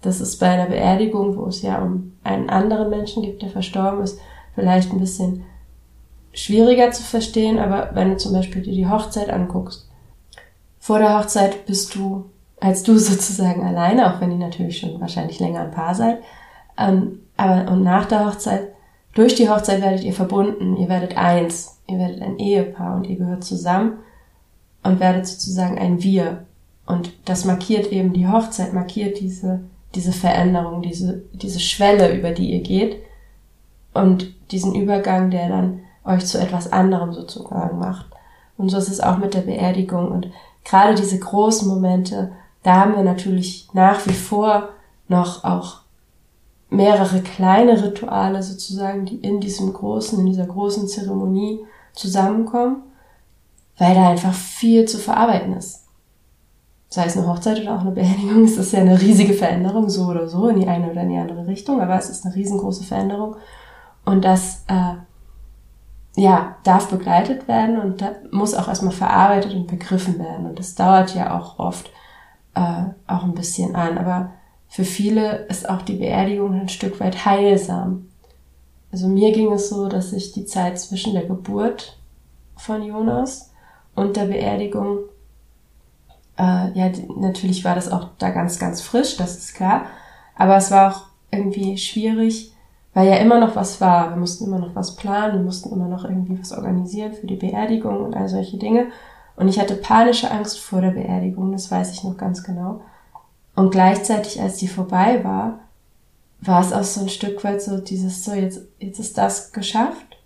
Das 0.01 0.19
ist 0.19 0.39
bei 0.39 0.47
einer 0.47 0.65
Beerdigung, 0.65 1.37
wo 1.37 1.45
es 1.45 1.61
ja 1.61 1.79
um 1.79 2.13
einen 2.23 2.49
anderen 2.49 2.89
Menschen 2.89 3.21
gibt, 3.21 3.43
der 3.43 3.49
verstorben 3.49 4.01
ist, 4.01 4.19
vielleicht 4.55 4.91
ein 4.91 4.99
bisschen 4.99 5.43
schwieriger 6.33 6.91
zu 6.91 7.03
verstehen, 7.03 7.59
aber 7.59 7.91
wenn 7.93 8.11
du 8.11 8.17
zum 8.17 8.33
Beispiel 8.33 8.61
dir 8.61 8.73
die 8.73 8.87
Hochzeit 8.87 9.29
anguckst, 9.29 9.89
vor 10.79 10.99
der 10.99 11.17
Hochzeit 11.17 11.65
bist 11.65 11.95
du, 11.95 12.25
als 12.59 12.83
du 12.83 12.97
sozusagen 12.97 13.65
alleine, 13.65 14.13
auch 14.13 14.21
wenn 14.21 14.31
ihr 14.31 14.37
natürlich 14.37 14.79
schon 14.79 14.99
wahrscheinlich 14.99 15.39
länger 15.39 15.61
ein 15.61 15.71
Paar 15.71 15.95
seid, 15.95 16.21
Ähm, 16.77 17.19
aber 17.37 17.71
und 17.71 17.83
nach 17.83 18.05
der 18.05 18.25
Hochzeit, 18.25 18.69
durch 19.13 19.35
die 19.35 19.49
Hochzeit 19.49 19.81
werdet 19.81 20.03
ihr 20.03 20.13
verbunden, 20.13 20.77
ihr 20.77 20.87
werdet 20.87 21.17
eins, 21.17 21.79
ihr 21.87 21.99
werdet 21.99 22.21
ein 22.21 22.39
Ehepaar 22.39 22.95
und 22.95 23.07
ihr 23.07 23.17
gehört 23.17 23.43
zusammen 23.43 23.97
und 24.83 24.99
werdet 24.99 25.27
sozusagen 25.27 25.77
ein 25.77 26.01
Wir. 26.01 26.45
Und 26.85 27.11
das 27.25 27.45
markiert 27.45 27.91
eben 27.91 28.13
die 28.13 28.27
Hochzeit, 28.27 28.73
markiert 28.73 29.19
diese, 29.19 29.61
diese 29.95 30.13
Veränderung, 30.13 30.81
diese, 30.81 31.23
diese 31.33 31.59
Schwelle, 31.59 32.15
über 32.15 32.31
die 32.31 32.51
ihr 32.51 32.61
geht 32.61 32.97
und 33.93 34.33
diesen 34.51 34.75
Übergang, 34.75 35.29
der 35.29 35.49
dann 35.49 35.81
euch 36.05 36.25
zu 36.25 36.39
etwas 36.39 36.71
anderem 36.71 37.13
sozusagen 37.13 37.79
macht. 37.79 38.07
Und 38.57 38.69
so 38.69 38.77
ist 38.77 38.89
es 38.89 39.01
auch 39.01 39.17
mit 39.17 39.33
der 39.33 39.41
Beerdigung. 39.41 40.11
Und 40.11 40.27
gerade 40.63 40.95
diese 40.95 41.19
großen 41.19 41.67
Momente, 41.67 42.31
da 42.63 42.75
haben 42.75 42.95
wir 42.95 43.03
natürlich 43.03 43.67
nach 43.73 44.05
wie 44.07 44.13
vor 44.13 44.69
noch 45.07 45.43
auch 45.43 45.81
mehrere 46.69 47.21
kleine 47.21 47.83
Rituale 47.83 48.41
sozusagen, 48.41 49.05
die 49.05 49.17
in 49.17 49.41
diesem 49.41 49.73
großen, 49.73 50.19
in 50.19 50.25
dieser 50.25 50.45
großen 50.45 50.87
Zeremonie 50.87 51.65
zusammenkommen, 51.93 52.83
weil 53.77 53.93
da 53.93 54.09
einfach 54.09 54.33
viel 54.33 54.85
zu 54.85 54.97
verarbeiten 54.97 55.53
ist. 55.53 55.83
Sei 56.87 57.05
es 57.05 57.17
eine 57.17 57.27
Hochzeit 57.27 57.61
oder 57.61 57.75
auch 57.75 57.81
eine 57.81 57.91
Beerdigung, 57.91 58.45
ist 58.45 58.71
ja 58.71 58.79
eine 58.79 58.99
riesige 58.99 59.33
Veränderung, 59.33 59.89
so 59.89 60.05
oder 60.05 60.27
so, 60.27 60.47
in 60.47 60.59
die 60.59 60.67
eine 60.67 60.89
oder 60.91 61.01
in 61.01 61.09
die 61.09 61.17
andere 61.17 61.47
Richtung, 61.47 61.81
aber 61.81 61.97
es 61.97 62.09
ist 62.09 62.25
eine 62.25 62.35
riesengroße 62.35 62.83
Veränderung. 62.83 63.35
Und 64.05 64.23
das 64.23 64.63
äh, 64.67 64.95
ja, 66.15 66.57
darf 66.63 66.89
begleitet 66.89 67.47
werden 67.47 67.79
und 67.79 68.03
muss 68.31 68.53
auch 68.53 68.67
erstmal 68.67 68.93
verarbeitet 68.93 69.53
und 69.53 69.67
begriffen 69.67 70.19
werden. 70.19 70.45
Und 70.45 70.59
das 70.59 70.75
dauert 70.75 71.15
ja 71.15 71.37
auch 71.37 71.57
oft 71.57 71.89
äh, 72.53 72.83
auch 73.07 73.23
ein 73.23 73.33
bisschen 73.33 73.75
an. 73.75 73.97
Aber 73.97 74.31
für 74.67 74.83
viele 74.83 75.45
ist 75.47 75.69
auch 75.69 75.81
die 75.81 75.95
Beerdigung 75.95 76.53
ein 76.53 76.69
Stück 76.69 76.99
weit 76.99 77.25
heilsam. 77.25 78.09
Also 78.91 79.07
mir 79.07 79.31
ging 79.31 79.51
es 79.53 79.69
so, 79.69 79.87
dass 79.87 80.11
ich 80.11 80.33
die 80.33 80.45
Zeit 80.45 80.79
zwischen 80.79 81.13
der 81.13 81.25
Geburt 81.25 81.97
von 82.57 82.83
Jonas 82.83 83.51
und 83.95 84.17
der 84.17 84.25
Beerdigung, 84.25 84.99
äh, 86.37 86.71
ja, 86.73 86.91
natürlich 87.15 87.63
war 87.63 87.75
das 87.75 87.89
auch 87.89 88.09
da 88.17 88.31
ganz, 88.31 88.59
ganz 88.59 88.81
frisch, 88.81 89.15
das 89.15 89.37
ist 89.37 89.55
klar. 89.55 89.85
Aber 90.35 90.57
es 90.57 90.71
war 90.71 90.93
auch 90.93 91.01
irgendwie 91.31 91.77
schwierig, 91.77 92.53
weil 92.93 93.07
ja 93.07 93.15
immer 93.17 93.39
noch 93.39 93.55
was 93.55 93.79
war. 93.79 94.09
Wir 94.11 94.17
mussten 94.17 94.45
immer 94.45 94.59
noch 94.59 94.75
was 94.75 94.95
planen, 94.95 95.33
wir 95.33 95.43
mussten 95.43 95.71
immer 95.71 95.87
noch 95.87 96.03
irgendwie 96.03 96.39
was 96.39 96.51
organisieren 96.51 97.13
für 97.13 97.27
die 97.27 97.35
Beerdigung 97.35 98.01
und 98.01 98.15
all 98.15 98.27
solche 98.27 98.57
Dinge. 98.57 98.87
Und 99.35 99.47
ich 99.47 99.59
hatte 99.59 99.75
panische 99.75 100.29
Angst 100.29 100.59
vor 100.59 100.81
der 100.81 100.91
Beerdigung, 100.91 101.51
das 101.51 101.71
weiß 101.71 101.93
ich 101.93 102.03
noch 102.03 102.17
ganz 102.17 102.43
genau. 102.43 102.81
Und 103.55 103.71
gleichzeitig, 103.71 104.41
als 104.41 104.57
die 104.57 104.67
vorbei 104.67 105.23
war, 105.23 105.59
war 106.41 106.61
es 106.61 106.73
auch 106.73 106.83
so 106.83 107.01
ein 107.01 107.09
Stück 107.09 107.43
weit 107.43 107.61
so 107.61 107.77
dieses, 107.77 108.25
so 108.25 108.33
jetzt, 108.33 108.61
jetzt 108.79 108.99
ist 108.99 109.17
das 109.17 109.51
geschafft. 109.51 110.17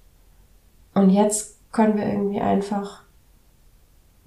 Und 0.94 1.10
jetzt 1.10 1.58
können 1.72 1.98
wir 1.98 2.06
irgendwie 2.06 2.40
einfach 2.40 3.02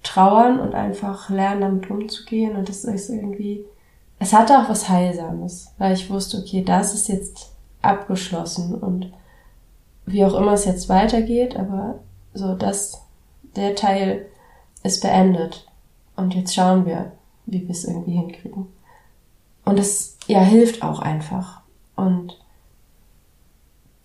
trauern 0.03 0.59
und 0.59 0.75
einfach 0.75 1.29
lernen, 1.29 1.61
damit 1.61 1.89
umzugehen. 1.89 2.55
Und 2.55 2.69
das 2.69 2.83
ist 2.85 3.09
irgendwie, 3.09 3.65
es 4.19 4.33
hatte 4.33 4.59
auch 4.59 4.69
was 4.69 4.87
Heilsames, 4.87 5.73
weil 5.77 5.93
ich 5.93 6.09
wusste, 6.09 6.37
okay, 6.37 6.63
das 6.63 6.93
ist 6.93 7.07
jetzt 7.07 7.51
abgeschlossen 7.81 8.75
und 8.75 9.13
wie 10.05 10.25
auch 10.25 10.33
immer 10.33 10.53
es 10.53 10.65
jetzt 10.65 10.89
weitergeht, 10.89 11.55
aber 11.55 11.99
so 12.33 12.55
das, 12.55 13.01
der 13.55 13.75
Teil 13.75 14.25
ist 14.83 15.01
beendet 15.01 15.67
und 16.15 16.33
jetzt 16.35 16.53
schauen 16.53 16.85
wir, 16.85 17.11
wie 17.45 17.61
wir 17.61 17.71
es 17.71 17.85
irgendwie 17.85 18.13
hinkriegen. 18.13 18.67
Und 19.65 19.79
das 19.79 20.17
ja 20.27 20.41
hilft 20.41 20.83
auch 20.83 20.99
einfach. 20.99 21.61
Und 21.95 22.39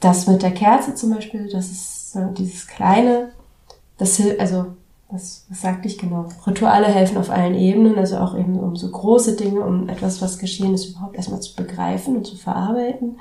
das 0.01 0.27
mit 0.27 0.43
der 0.43 0.53
Kerze 0.53 0.95
zum 0.95 1.15
Beispiel, 1.15 1.49
das 1.51 1.71
ist 1.71 2.13
so 2.13 2.27
dieses 2.27 2.67
kleine, 2.67 3.31
das 3.97 4.17
hilft, 4.17 4.41
also 4.41 4.67
was, 5.11 5.47
was 5.49 5.61
sagte 5.61 5.87
ich 5.87 5.99
genau? 5.99 6.29
Rituale 6.47 6.87
helfen 6.87 7.19
auf 7.19 7.31
allen 7.31 7.55
Ebenen, 7.55 7.97
also 7.97 8.19
auch 8.19 8.37
eben 8.37 8.59
um 8.59 8.77
so 8.77 8.91
große 8.91 9.37
Dinge, 9.37 9.61
um 9.61 9.89
etwas, 9.89 10.21
was 10.21 10.39
geschehen 10.39 10.75
ist, 10.75 10.87
überhaupt 10.87 11.17
erstmal 11.17 11.41
zu 11.41 11.55
begreifen 11.55 12.17
und 12.17 12.27
zu 12.27 12.37
verarbeiten. 12.37 13.19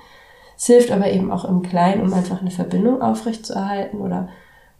Es 0.63 0.67
hilft 0.67 0.91
aber 0.91 1.11
eben 1.11 1.29
auch 1.29 1.43
im 1.43 1.61
Kleinen, 1.61 2.01
um 2.01 2.13
einfach 2.13 2.39
eine 2.39 2.49
Verbindung 2.49 3.01
aufrechtzuerhalten 3.01 3.99
oder 3.99 4.29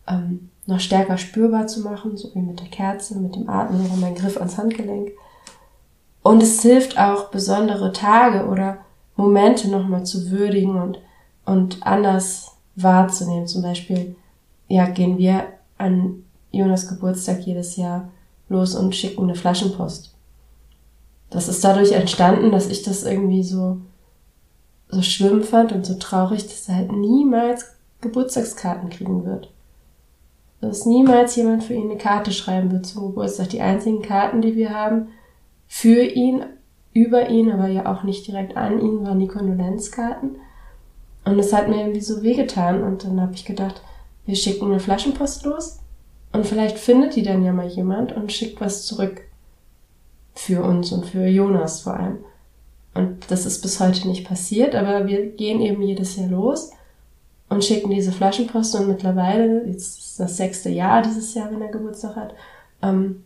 ähm, 0.07 0.49
noch 0.65 0.79
stärker 0.79 1.17
spürbar 1.17 1.67
zu 1.67 1.81
machen, 1.81 2.15
so 2.15 2.33
wie 2.33 2.39
mit 2.39 2.61
der 2.61 2.69
Kerze, 2.69 3.19
mit 3.19 3.35
dem 3.35 3.49
Atmen 3.49 3.85
oder 3.85 3.97
mein 3.97 4.15
Griff 4.15 4.37
ans 4.37 4.57
Handgelenk. 4.57 5.11
Und 6.21 6.41
es 6.41 6.61
hilft 6.61 6.97
auch, 6.97 7.31
besondere 7.31 7.91
Tage 7.91 8.47
oder 8.47 8.77
Momente 9.17 9.67
nochmal 9.67 10.05
zu 10.05 10.31
würdigen 10.31 10.81
und, 10.81 10.99
und 11.45 11.85
anders 11.85 12.53
wahrzunehmen. 12.77 13.47
Zum 13.47 13.61
Beispiel, 13.61 14.15
ja, 14.69 14.85
gehen 14.85 15.17
wir 15.17 15.47
an 15.77 16.23
Jonas 16.51 16.87
Geburtstag 16.87 17.41
jedes 17.41 17.75
Jahr 17.75 18.07
los 18.47 18.73
und 18.73 18.95
schicken 18.95 19.23
eine 19.23 19.35
Flaschenpost. 19.35 20.15
Das 21.29 21.49
ist 21.49 21.61
dadurch 21.61 21.91
entstanden, 21.91 22.53
dass 22.53 22.67
ich 22.69 22.83
das 22.83 23.03
irgendwie 23.03 23.43
so 23.43 23.81
so 24.93 25.01
schlimm 25.01 25.43
fand 25.43 25.71
und 25.71 25.85
so 25.85 25.95
traurig, 25.95 26.43
dass 26.43 26.69
er 26.69 26.75
halt 26.75 26.91
niemals 26.91 27.73
Geburtstagskarten 28.01 28.89
kriegen 28.89 29.25
wird. 29.25 29.51
Dass 30.61 30.85
niemals 30.85 31.35
jemand 31.35 31.63
für 31.63 31.73
ihn 31.73 31.89
eine 31.89 31.97
Karte 31.97 32.31
schreiben 32.31 32.71
wird 32.71 32.85
zum 32.85 33.07
Geburtstag. 33.07 33.49
Die 33.49 33.61
einzigen 33.61 34.01
Karten, 34.01 34.41
die 34.41 34.55
wir 34.55 34.69
haben, 34.69 35.07
für 35.67 36.03
ihn, 36.03 36.43
über 36.93 37.29
ihn, 37.29 37.51
aber 37.51 37.67
ja 37.67 37.91
auch 37.91 38.03
nicht 38.03 38.27
direkt 38.27 38.55
an 38.55 38.79
ihn, 38.79 39.03
waren 39.03 39.19
die 39.19 39.27
Kondolenzkarten. 39.27 40.37
Und 41.25 41.39
es 41.39 41.51
hat 41.53 41.67
mir 41.67 41.79
irgendwie 41.79 42.01
so 42.01 42.23
wehgetan. 42.23 42.83
Und 42.83 43.03
dann 43.03 43.19
habe 43.19 43.33
ich 43.33 43.45
gedacht, 43.45 43.81
wir 44.25 44.35
schicken 44.35 44.65
eine 44.65 44.79
Flaschenpost 44.79 45.43
los 45.43 45.79
und 46.31 46.47
vielleicht 46.47 46.79
findet 46.79 47.15
die 47.15 47.23
dann 47.23 47.43
ja 47.43 47.53
mal 47.53 47.67
jemand 47.67 48.11
und 48.13 48.31
schickt 48.31 48.59
was 48.59 48.85
zurück. 48.85 49.21
Für 50.35 50.63
uns 50.63 50.91
und 50.91 51.05
für 51.05 51.27
Jonas 51.27 51.81
vor 51.81 51.93
allem. 51.93 52.17
Und 52.93 53.31
das 53.31 53.45
ist 53.45 53.61
bis 53.61 53.79
heute 53.79 54.07
nicht 54.07 54.27
passiert, 54.27 54.75
aber 54.75 55.07
wir 55.07 55.31
gehen 55.31 55.61
eben 55.61 55.81
jedes 55.81 56.15
Jahr 56.15 56.29
los 56.29 56.71
und 57.49 57.63
schicken 57.63 57.89
diese 57.89 58.11
Flaschenpost 58.11 58.75
und 58.75 58.87
mittlerweile, 58.87 59.65
jetzt 59.65 59.99
ist 59.99 60.19
das 60.19 60.37
sechste 60.37 60.69
Jahr 60.69 61.01
dieses 61.01 61.33
Jahr, 61.33 61.51
wenn 61.51 61.61
er 61.61 61.71
Geburtstag 61.71 62.15
hat, 62.15 62.33
ähm, 62.81 63.23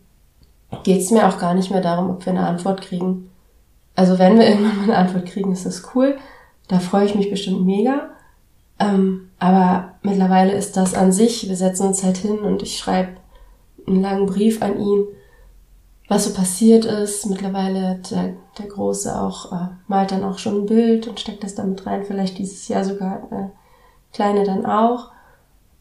geht 0.84 1.00
es 1.00 1.10
mir 1.10 1.28
auch 1.28 1.38
gar 1.38 1.54
nicht 1.54 1.70
mehr 1.70 1.80
darum, 1.80 2.10
ob 2.10 2.24
wir 2.24 2.32
eine 2.32 2.46
Antwort 2.46 2.80
kriegen. 2.80 3.30
Also 3.94 4.18
wenn 4.18 4.38
wir 4.38 4.48
irgendwann 4.48 4.76
mal 4.76 4.84
eine 4.84 4.96
Antwort 4.96 5.26
kriegen, 5.26 5.52
ist 5.52 5.66
das 5.66 5.94
cool. 5.94 6.16
Da 6.68 6.78
freue 6.78 7.06
ich 7.06 7.14
mich 7.14 7.30
bestimmt 7.30 7.66
mega. 7.66 8.10
Ähm, 8.78 9.30
aber 9.38 9.94
mittlerweile 10.02 10.52
ist 10.52 10.76
das 10.76 10.94
an 10.94 11.10
sich, 11.12 11.48
wir 11.48 11.56
setzen 11.56 11.88
uns 11.88 12.04
halt 12.04 12.16
hin 12.16 12.38
und 12.38 12.62
ich 12.62 12.78
schreibe 12.78 13.16
einen 13.86 14.02
langen 14.02 14.26
Brief 14.26 14.62
an 14.62 14.78
ihn 14.78 15.04
was 16.08 16.24
so 16.24 16.32
passiert 16.32 16.84
ist. 16.84 17.26
Mittlerweile 17.26 18.00
der, 18.10 18.34
der 18.58 18.66
Große 18.66 19.20
auch, 19.20 19.52
äh, 19.52 19.68
malt 19.86 20.10
dann 20.10 20.24
auch 20.24 20.38
schon 20.38 20.62
ein 20.62 20.66
Bild 20.66 21.06
und 21.06 21.20
steckt 21.20 21.44
das 21.44 21.54
damit 21.54 21.86
rein, 21.86 22.04
vielleicht 22.04 22.38
dieses 22.38 22.66
Jahr 22.68 22.84
sogar 22.84 23.28
äh, 23.30 23.48
Kleine 24.12 24.44
dann 24.44 24.64
auch. 24.66 25.10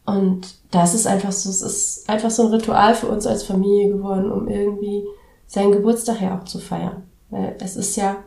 Und 0.05 0.55
das 0.71 0.93
ist 0.93 1.07
einfach 1.07 1.31
so, 1.31 1.49
es 1.49 1.61
ist 1.61 2.09
einfach 2.09 2.29
so 2.29 2.43
ein 2.43 2.53
Ritual 2.53 2.93
für 2.93 3.07
uns 3.07 3.25
als 3.25 3.43
Familie 3.43 3.89
geworden, 3.89 4.31
um 4.31 4.47
irgendwie 4.47 5.05
seinen 5.47 5.71
Geburtstag 5.71 6.21
ja 6.21 6.37
auch 6.37 6.43
zu 6.43 6.59
feiern. 6.59 7.03
Weil 7.29 7.55
es 7.59 7.75
ist 7.75 7.95
ja 7.95 8.17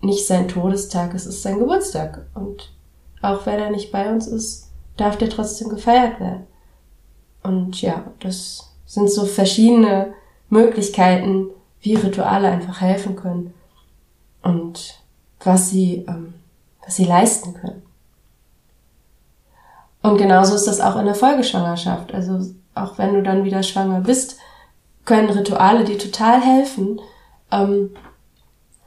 nicht 0.00 0.26
sein 0.26 0.48
Todestag, 0.48 1.14
es 1.14 1.26
ist 1.26 1.42
sein 1.42 1.58
Geburtstag. 1.58 2.26
Und 2.34 2.72
auch 3.22 3.46
wenn 3.46 3.58
er 3.58 3.70
nicht 3.70 3.92
bei 3.92 4.10
uns 4.10 4.26
ist, 4.26 4.70
darf 4.96 5.16
der 5.16 5.30
trotzdem 5.30 5.70
gefeiert 5.70 6.20
werden. 6.20 6.46
Und 7.42 7.80
ja, 7.82 8.04
das 8.20 8.70
sind 8.86 9.10
so 9.10 9.24
verschiedene 9.24 10.14
Möglichkeiten, 10.54 11.48
wie 11.80 11.96
Rituale 11.96 12.48
einfach 12.48 12.80
helfen 12.80 13.16
können 13.16 13.52
und 14.42 15.00
was 15.42 15.68
sie, 15.68 16.04
ähm, 16.08 16.34
was 16.82 16.96
sie 16.96 17.04
leisten 17.04 17.54
können. 17.54 17.82
Und 20.02 20.16
genauso 20.16 20.54
ist 20.54 20.66
das 20.66 20.80
auch 20.80 20.96
in 20.96 21.06
der 21.06 21.14
Folgeschwangerschaft. 21.14 22.14
Also 22.14 22.54
auch 22.74 22.98
wenn 22.98 23.14
du 23.14 23.22
dann 23.22 23.44
wieder 23.44 23.62
schwanger 23.62 24.00
bist, 24.00 24.38
können 25.04 25.30
Rituale 25.30 25.84
dir 25.84 25.98
total 25.98 26.40
helfen, 26.40 27.00
ähm, 27.50 27.90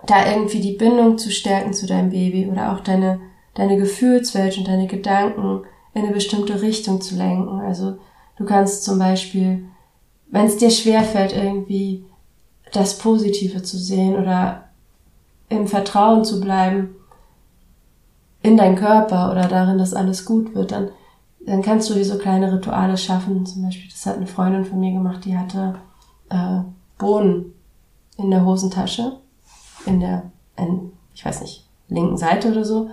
da 0.05 0.31
irgendwie 0.31 0.61
die 0.61 0.77
Bindung 0.77 1.17
zu 1.17 1.31
stärken 1.31 1.73
zu 1.73 1.85
deinem 1.85 2.11
Baby 2.11 2.47
oder 2.47 2.71
auch 2.71 2.79
deine, 2.79 3.19
deine 3.55 3.77
Gefühlswelt 3.77 4.57
und 4.57 4.67
deine 4.67 4.87
Gedanken 4.87 5.63
in 5.93 6.03
eine 6.03 6.13
bestimmte 6.13 6.61
Richtung 6.61 7.01
zu 7.01 7.15
lenken. 7.15 7.59
Also 7.59 7.97
du 8.37 8.45
kannst 8.45 8.83
zum 8.83 8.99
Beispiel 8.99 9.65
wenn 10.29 10.45
es 10.45 10.57
dir 10.57 10.69
schwerfällt, 10.69 11.33
irgendwie 11.33 12.05
das 12.71 12.97
Positive 12.97 13.63
zu 13.63 13.77
sehen 13.77 14.15
oder 14.15 14.63
im 15.49 15.67
Vertrauen 15.67 16.25
zu 16.25 16.41
bleiben 16.41 16.95
in 18.41 18.57
dein 18.57 18.75
Körper 18.75 19.31
oder 19.31 19.47
darin, 19.47 19.77
dass 19.77 19.93
alles 19.93 20.25
gut 20.25 20.53
wird, 20.53 20.71
dann, 20.71 20.89
dann 21.45 21.61
kannst 21.61 21.89
du 21.89 21.93
dir 21.93 22.05
so 22.05 22.17
kleine 22.17 22.51
Rituale 22.53 22.97
schaffen. 22.97 23.45
Zum 23.45 23.63
Beispiel, 23.63 23.89
das 23.89 24.05
hat 24.05 24.17
eine 24.17 24.27
Freundin 24.27 24.65
von 24.65 24.79
mir 24.79 24.91
gemacht, 24.91 25.25
die 25.25 25.37
hatte 25.37 25.75
äh, 26.29 26.59
Bohnen 26.97 27.53
in 28.17 28.31
der 28.31 28.45
Hosentasche, 28.45 29.17
in 29.85 29.99
der, 29.99 30.23
in, 30.57 30.91
ich 31.13 31.25
weiß 31.25 31.41
nicht, 31.41 31.67
linken 31.87 32.17
Seite 32.17 32.51
oder 32.51 32.65
so. 32.65 32.89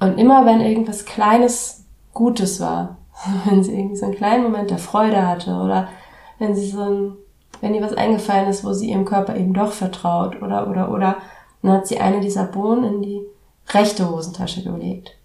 Und 0.00 0.18
immer 0.18 0.44
wenn 0.44 0.60
irgendwas 0.60 1.04
Kleines 1.04 1.84
Gutes 2.12 2.60
war, 2.60 2.96
wenn 3.44 3.62
sie 3.62 3.74
irgendwie 3.74 3.96
so 3.96 4.06
einen 4.06 4.14
kleinen 4.14 4.44
Moment 4.44 4.70
der 4.70 4.78
Freude 4.78 5.26
hatte 5.26 5.54
oder 5.54 5.88
wenn 6.38 6.54
sie 6.54 6.70
so 6.70 6.80
ein, 6.80 7.12
wenn 7.60 7.74
ihr 7.74 7.82
was 7.82 7.94
eingefallen 7.94 8.48
ist, 8.48 8.64
wo 8.64 8.72
sie 8.72 8.90
ihrem 8.90 9.04
Körper 9.04 9.36
eben 9.36 9.54
doch 9.54 9.72
vertraut 9.72 10.40
oder, 10.42 10.68
oder, 10.68 10.90
oder, 10.90 11.16
dann 11.62 11.72
hat 11.72 11.86
sie 11.86 11.98
eine 11.98 12.20
dieser 12.20 12.44
Bohnen 12.44 12.84
in 12.84 13.02
die 13.02 13.22
rechte 13.68 14.08
Hosentasche 14.08 14.62
gelegt. 14.62 15.16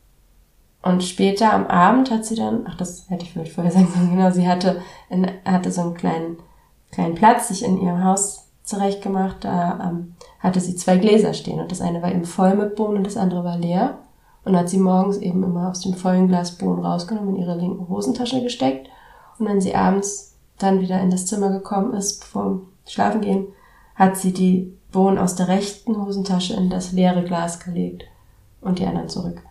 Und 0.82 1.04
später 1.04 1.54
am 1.54 1.68
Abend 1.68 2.10
hat 2.10 2.26
sie 2.26 2.36
dann, 2.36 2.66
ach, 2.68 2.76
das 2.76 3.10
hätte 3.10 3.24
ich 3.24 3.34
vielleicht 3.34 3.54
vorher 3.54 3.72
sagen 3.74 3.92
sollen, 3.94 4.16
genau, 4.16 4.32
sie 4.32 4.48
hatte, 4.48 4.82
in, 5.10 5.30
hatte 5.46 5.72
so 5.72 5.82
einen 5.82 5.94
kleinen, 5.94 6.38
kleinen 6.92 7.16
Platz 7.16 7.50
sich 7.50 7.64
in 7.64 7.80
ihrem 7.80 8.04
Haus 8.04 8.48
zurechtgemacht. 8.64 9.44
Da 9.44 9.80
ähm, 9.90 10.16
hatte 10.40 10.60
sie 10.60 10.76
zwei 10.76 10.98
Gläser 10.98 11.34
stehen 11.34 11.60
und 11.60 11.72
das 11.72 11.82
eine 11.82 12.02
war 12.02 12.12
eben 12.12 12.26
voll 12.26 12.56
mit 12.56 12.76
Bohnen 12.76 12.98
und 12.98 13.08
das 13.08 13.18
andere 13.18 13.44
war 13.44 13.58
leer. 13.58 14.00
Und 14.44 14.58
hat 14.58 14.70
sie 14.70 14.80
morgens 14.80 15.18
eben 15.18 15.44
immer 15.44 15.70
aus 15.70 15.82
dem 15.82 15.94
vollen 15.94 16.28
Glas 16.28 16.58
Bohnen 16.58 16.84
rausgenommen, 16.84 17.36
in 17.36 17.42
ihre 17.44 17.56
linken 17.56 17.88
Hosentasche 17.88 18.42
gesteckt. 18.42 18.90
Und 19.38 19.48
wenn 19.48 19.62
sie 19.62 19.76
abends 19.76 20.31
dann 20.62 20.82
wieder 20.82 21.00
in 21.02 21.12
das 21.12 21.26
Zimmer 21.26 21.50
gekommen 21.50 21.94
ist, 21.94 22.22
bevor 22.22 22.62
Schlafen 22.88 23.22
gehen, 23.22 23.48
hat 23.96 24.18
sie 24.18 24.34
die 24.34 24.74
Bohnen 24.92 25.18
aus 25.18 25.36
der 25.36 25.48
rechten 25.48 26.04
Hosentasche 26.04 26.54
in 26.54 26.70
das 26.70 26.92
leere 26.92 27.24
Glas 27.24 27.60
gelegt 27.60 28.04
und 28.62 28.80
die 28.80 28.86
anderen 28.86 29.10
zurück. 29.10 29.42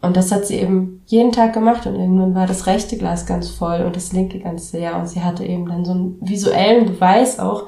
Und 0.00 0.16
das 0.16 0.30
hat 0.30 0.46
sie 0.46 0.56
eben 0.56 1.02
jeden 1.06 1.32
Tag 1.32 1.54
gemacht 1.54 1.86
und 1.86 1.94
irgendwann 1.94 2.34
war 2.34 2.46
das 2.46 2.66
rechte 2.66 2.98
Glas 2.98 3.24
ganz 3.24 3.48
voll 3.48 3.80
und 3.82 3.96
das 3.96 4.12
linke 4.12 4.38
ganz 4.38 4.72
leer 4.72 4.96
und 4.98 5.08
sie 5.08 5.22
hatte 5.22 5.44
eben 5.44 5.66
dann 5.66 5.84
so 5.84 5.92
einen 5.92 6.18
visuellen 6.20 6.86
Beweis 6.86 7.38
auch, 7.38 7.64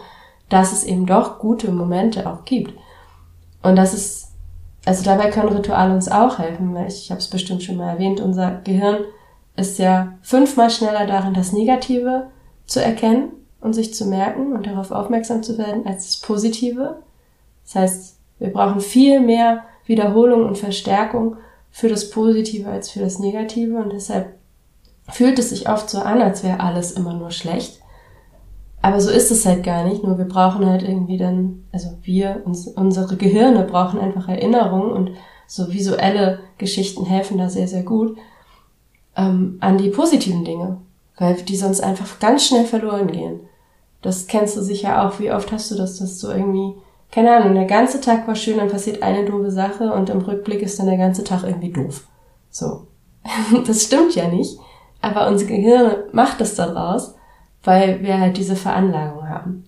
dass 0.48 0.72
es 0.72 0.84
eben 0.84 1.06
doch 1.06 1.38
gute 1.38 1.72
Momente 1.72 2.30
auch 2.30 2.44
gibt. 2.44 2.74
Und 3.62 3.76
das 3.76 3.94
ist, 3.94 4.32
also 4.84 5.02
dabei 5.02 5.30
können 5.30 5.48
Rituale 5.48 5.94
uns 5.94 6.10
auch 6.10 6.38
helfen, 6.38 6.74
weil 6.74 6.88
ich, 6.88 7.04
ich 7.04 7.10
habe 7.10 7.20
es 7.20 7.28
bestimmt 7.28 7.62
schon 7.62 7.78
mal 7.78 7.88
erwähnt, 7.88 8.20
unser 8.20 8.60
Gehirn 8.62 8.98
ist 9.56 9.78
ja 9.78 10.12
fünfmal 10.20 10.68
schneller 10.68 11.06
darin, 11.06 11.32
das 11.32 11.52
Negative 11.52 12.26
zu 12.66 12.82
erkennen 12.82 13.32
und 13.60 13.72
sich 13.72 13.94
zu 13.94 14.06
merken 14.06 14.52
und 14.52 14.66
darauf 14.66 14.90
aufmerksam 14.90 15.42
zu 15.42 15.58
werden, 15.58 15.86
als 15.86 16.06
das 16.06 16.16
Positive. 16.18 16.98
Das 17.64 17.74
heißt, 17.74 18.16
wir 18.38 18.52
brauchen 18.52 18.80
viel 18.80 19.20
mehr 19.20 19.64
Wiederholung 19.86 20.44
und 20.44 20.58
Verstärkung 20.58 21.36
für 21.70 21.88
das 21.88 22.10
Positive 22.10 22.68
als 22.70 22.90
für 22.90 23.00
das 23.00 23.18
Negative 23.18 23.76
und 23.76 23.92
deshalb 23.92 24.34
fühlt 25.08 25.38
es 25.38 25.50
sich 25.50 25.68
oft 25.68 25.88
so 25.88 25.98
an, 25.98 26.20
als 26.20 26.42
wäre 26.42 26.60
alles 26.60 26.92
immer 26.92 27.14
nur 27.14 27.30
schlecht. 27.30 27.80
Aber 28.82 29.00
so 29.00 29.10
ist 29.10 29.30
es 29.30 29.46
halt 29.46 29.64
gar 29.64 29.84
nicht, 29.84 30.04
nur 30.04 30.18
wir 30.18 30.26
brauchen 30.26 30.66
halt 30.66 30.82
irgendwie 30.82 31.16
dann, 31.16 31.64
also 31.72 31.90
wir, 32.02 32.42
uns, 32.44 32.68
unsere 32.68 33.16
Gehirne 33.16 33.64
brauchen 33.64 34.00
einfach 34.00 34.28
Erinnerung 34.28 34.92
und 34.92 35.10
so 35.46 35.72
visuelle 35.72 36.40
Geschichten 36.58 37.04
helfen 37.04 37.38
da 37.38 37.48
sehr, 37.48 37.68
sehr 37.68 37.82
gut 37.82 38.16
ähm, 39.16 39.56
an 39.60 39.78
die 39.78 39.90
positiven 39.90 40.44
Dinge, 40.44 40.78
weil 41.18 41.34
die 41.34 41.56
sonst 41.56 41.80
einfach 41.80 42.18
ganz 42.18 42.46
schnell 42.46 42.64
verloren 42.64 43.10
gehen. 43.10 43.40
Das 44.02 44.26
kennst 44.26 44.56
du 44.56 44.62
sicher 44.62 45.04
auch. 45.06 45.18
Wie 45.18 45.32
oft 45.32 45.50
hast 45.52 45.70
du 45.70 45.74
das, 45.74 45.98
dass 45.98 46.18
du 46.18 46.28
irgendwie, 46.28 46.74
keine 47.10 47.34
Ahnung, 47.34 47.54
der 47.54 47.64
ganze 47.64 48.00
Tag 48.00 48.28
war 48.28 48.34
schön, 48.34 48.58
dann 48.58 48.68
passiert 48.68 49.02
eine 49.02 49.24
doofe 49.24 49.50
Sache 49.50 49.92
und 49.92 50.10
im 50.10 50.20
Rückblick 50.20 50.62
ist 50.62 50.78
dann 50.78 50.86
der 50.86 50.98
ganze 50.98 51.24
Tag 51.24 51.42
irgendwie 51.42 51.72
doof. 51.72 52.06
So. 52.50 52.86
das 53.66 53.82
stimmt 53.82 54.14
ja 54.14 54.28
nicht, 54.28 54.58
aber 55.00 55.26
unser 55.28 55.46
Gehirn 55.46 56.04
macht 56.12 56.40
es 56.40 56.54
daraus 56.54 57.16
weil 57.66 58.02
wir 58.02 58.20
halt 58.20 58.36
diese 58.36 58.56
Veranlagung 58.56 59.28
haben. 59.28 59.64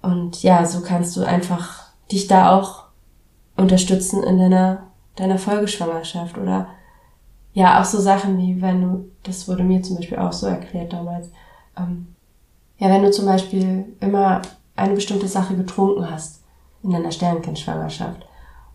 Und 0.00 0.42
ja, 0.42 0.64
so 0.64 0.80
kannst 0.80 1.16
du 1.16 1.22
einfach 1.22 1.92
dich 2.10 2.26
da 2.26 2.58
auch 2.58 2.84
unterstützen 3.56 4.22
in 4.22 4.38
deiner, 4.38 4.84
deiner 5.14 5.38
Folgeschwangerschaft 5.38 6.38
oder 6.38 6.68
ja, 7.52 7.80
auch 7.80 7.84
so 7.84 8.00
Sachen 8.00 8.38
wie, 8.38 8.60
wenn 8.62 8.82
du, 8.82 9.10
das 9.24 9.48
wurde 9.48 9.62
mir 9.62 9.82
zum 9.82 9.96
Beispiel 9.96 10.18
auch 10.18 10.32
so 10.32 10.46
erklärt 10.46 10.92
damals, 10.92 11.30
ähm, 11.76 12.08
ja, 12.78 12.88
wenn 12.88 13.02
du 13.02 13.10
zum 13.10 13.26
Beispiel 13.26 13.84
immer 14.00 14.42
eine 14.74 14.94
bestimmte 14.94 15.28
Sache 15.28 15.54
getrunken 15.54 16.10
hast 16.10 16.42
in 16.82 16.90
deiner 16.90 17.12
Sternkindschwangerschaft 17.12 18.26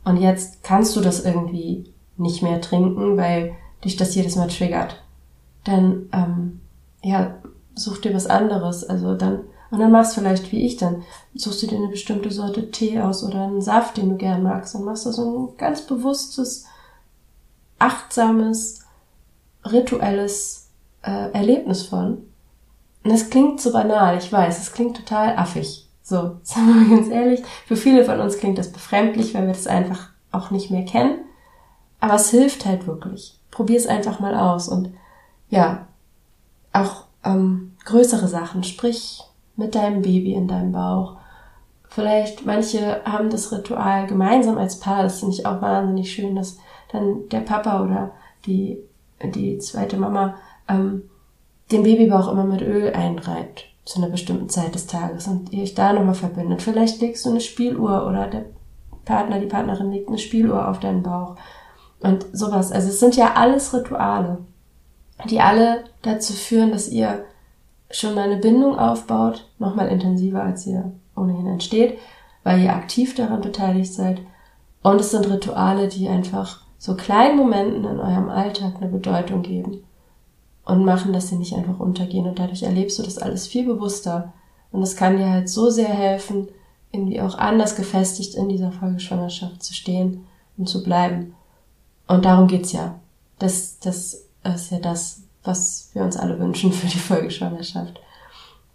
und 0.05 0.17
jetzt 0.17 0.63
kannst 0.63 0.95
du 0.95 1.01
das 1.01 1.25
irgendwie 1.25 1.91
nicht 2.15 2.41
mehr 2.41 2.61
trinken, 2.61 3.17
weil 3.17 3.55
dich 3.83 3.97
das 3.97 4.15
jedes 4.15 4.35
Mal 4.35 4.47
triggert, 4.47 5.03
dann 5.63 6.09
ähm, 6.13 6.61
ja, 7.03 7.35
such 7.75 7.99
dir 7.99 8.13
was 8.13 8.27
anderes. 8.27 8.83
Also 8.83 9.15
dann, 9.15 9.41
und 9.69 9.79
dann 9.79 9.91
machst 9.91 10.15
du 10.15 10.21
vielleicht 10.21 10.51
wie 10.51 10.65
ich 10.65 10.77
dann, 10.77 11.03
suchst 11.35 11.63
du 11.63 11.67
dir 11.67 11.77
eine 11.77 11.89
bestimmte 11.89 12.31
Sorte 12.31 12.71
Tee 12.71 12.99
aus 12.99 13.23
oder 13.23 13.43
einen 13.43 13.61
Saft, 13.61 13.97
den 13.97 14.09
du 14.09 14.15
gern 14.15 14.43
magst 14.43 14.75
und 14.75 14.85
machst 14.85 15.05
da 15.05 15.11
so 15.11 15.49
ein 15.49 15.57
ganz 15.57 15.81
bewusstes, 15.81 16.65
achtsames, 17.79 18.85
rituelles 19.65 20.69
äh, 21.03 21.31
Erlebnis 21.31 21.83
von. 21.83 22.23
Und 23.03 23.11
es 23.11 23.29
klingt 23.29 23.61
so 23.61 23.71
banal, 23.71 24.17
ich 24.17 24.31
weiß, 24.31 24.59
es 24.59 24.73
klingt 24.73 24.97
total 24.97 25.37
affig. 25.37 25.87
So, 26.01 26.37
sagen 26.43 26.67
wir 26.67 26.73
mal 26.75 26.95
ganz 26.97 27.09
ehrlich, 27.09 27.43
für 27.65 27.75
viele 27.75 28.03
von 28.03 28.19
uns 28.19 28.37
klingt 28.37 28.57
das 28.57 28.71
befremdlich, 28.71 29.33
weil 29.33 29.47
wir 29.47 29.53
das 29.53 29.67
einfach 29.67 30.09
auch 30.31 30.51
nicht 30.51 30.71
mehr 30.71 30.85
kennen. 30.85 31.19
Aber 31.99 32.15
es 32.15 32.29
hilft 32.29 32.65
halt 32.65 32.87
wirklich. 32.87 33.39
Probier 33.51 33.77
es 33.77 33.87
einfach 33.87 34.19
mal 34.19 34.35
aus 34.35 34.67
und 34.67 34.93
ja, 35.49 35.87
auch 36.73 37.05
ähm, 37.23 37.75
größere 37.85 38.27
Sachen, 38.27 38.63
sprich 38.63 39.23
mit 39.55 39.73
deinem 39.73 40.01
Baby 40.01 40.33
in 40.33 40.47
deinem 40.47 40.71
Bauch. 40.71 41.17
Vielleicht 41.89 42.45
manche 42.45 43.01
haben 43.05 43.29
das 43.29 43.51
Ritual 43.51 44.05
gemeinsam 44.07 44.57
als 44.57 44.79
Paar. 44.79 45.03
Das 45.03 45.19
finde 45.19 45.35
ich 45.35 45.45
auch 45.45 45.61
wahnsinnig 45.61 46.11
schön, 46.11 46.35
dass 46.35 46.57
dann 46.91 47.29
der 47.29 47.41
Papa 47.41 47.83
oder 47.83 48.11
die, 48.45 48.77
die 49.23 49.57
zweite 49.59 49.97
Mama 49.97 50.35
ähm, 50.67 51.03
den 51.71 51.83
Babybauch 51.83 52.31
immer 52.31 52.45
mit 52.45 52.61
Öl 52.61 52.93
einreibt 52.93 53.65
zu 53.85 53.99
einer 53.99 54.09
bestimmten 54.09 54.49
Zeit 54.49 54.75
des 54.75 54.87
Tages 54.87 55.27
und 55.27 55.51
ihr 55.51 55.63
euch 55.63 55.75
da 55.75 55.93
nochmal 55.93 56.15
verbindet. 56.15 56.61
Vielleicht 56.61 57.01
legst 57.01 57.25
du 57.25 57.29
eine 57.29 57.41
Spieluhr 57.41 58.05
oder 58.07 58.27
der 58.27 58.45
Partner, 59.05 59.39
die 59.39 59.47
Partnerin 59.47 59.91
legt 59.91 60.09
eine 60.09 60.17
Spieluhr 60.17 60.67
auf 60.67 60.79
deinen 60.79 61.03
Bauch 61.03 61.35
und 61.99 62.25
sowas. 62.33 62.71
Also 62.71 62.89
es 62.89 62.99
sind 62.99 63.15
ja 63.15 63.33
alles 63.35 63.73
Rituale 63.73 64.39
die 65.25 65.41
alle 65.41 65.85
dazu 66.01 66.33
führen, 66.33 66.71
dass 66.71 66.89
ihr 66.89 67.25
schon 67.89 68.15
mal 68.15 68.25
eine 68.25 68.37
Bindung 68.37 68.77
aufbaut, 68.77 69.47
nochmal 69.59 69.87
intensiver 69.87 70.43
als 70.43 70.63
sie 70.63 70.79
ohnehin 71.15 71.47
entsteht, 71.47 71.97
weil 72.43 72.61
ihr 72.61 72.75
aktiv 72.75 73.15
daran 73.15 73.41
beteiligt 73.41 73.93
seid. 73.93 74.21
Und 74.83 75.01
es 75.01 75.11
sind 75.11 75.29
Rituale, 75.29 75.87
die 75.87 76.07
einfach 76.07 76.61
so 76.77 76.95
kleinen 76.95 77.37
Momenten 77.37 77.85
in 77.85 77.99
eurem 77.99 78.29
Alltag 78.29 78.75
eine 78.79 78.89
Bedeutung 78.89 79.41
geben 79.41 79.83
und 80.65 80.85
machen, 80.85 81.13
dass 81.13 81.29
sie 81.29 81.37
nicht 81.37 81.53
einfach 81.53 81.79
untergehen. 81.79 82.27
Und 82.27 82.39
dadurch 82.39 82.63
erlebst 82.63 82.99
du 82.99 83.03
das 83.03 83.17
alles 83.17 83.47
viel 83.47 83.65
bewusster. 83.65 84.33
Und 84.71 84.81
das 84.81 84.95
kann 84.95 85.17
dir 85.17 85.29
halt 85.29 85.49
so 85.49 85.69
sehr 85.69 85.87
helfen, 85.87 86.49
irgendwie 86.91 87.21
auch 87.21 87.37
anders 87.37 87.75
gefestigt 87.75 88.35
in 88.35 88.49
dieser 88.49 88.71
Folgeschwangerschaft 88.71 89.63
zu 89.63 89.73
stehen 89.73 90.25
und 90.57 90.67
zu 90.67 90.83
bleiben. 90.83 91.35
Und 92.07 92.25
darum 92.25 92.47
geht's 92.47 92.71
ja. 92.71 92.95
Das, 93.39 93.79
das 93.79 94.25
ist 94.43 94.71
ja 94.71 94.79
das, 94.79 95.23
was 95.43 95.89
wir 95.93 96.03
uns 96.03 96.17
alle 96.17 96.39
wünschen 96.39 96.71
für 96.71 96.87
die 96.87 96.99
Folgeschwangerschaft. 96.99 97.99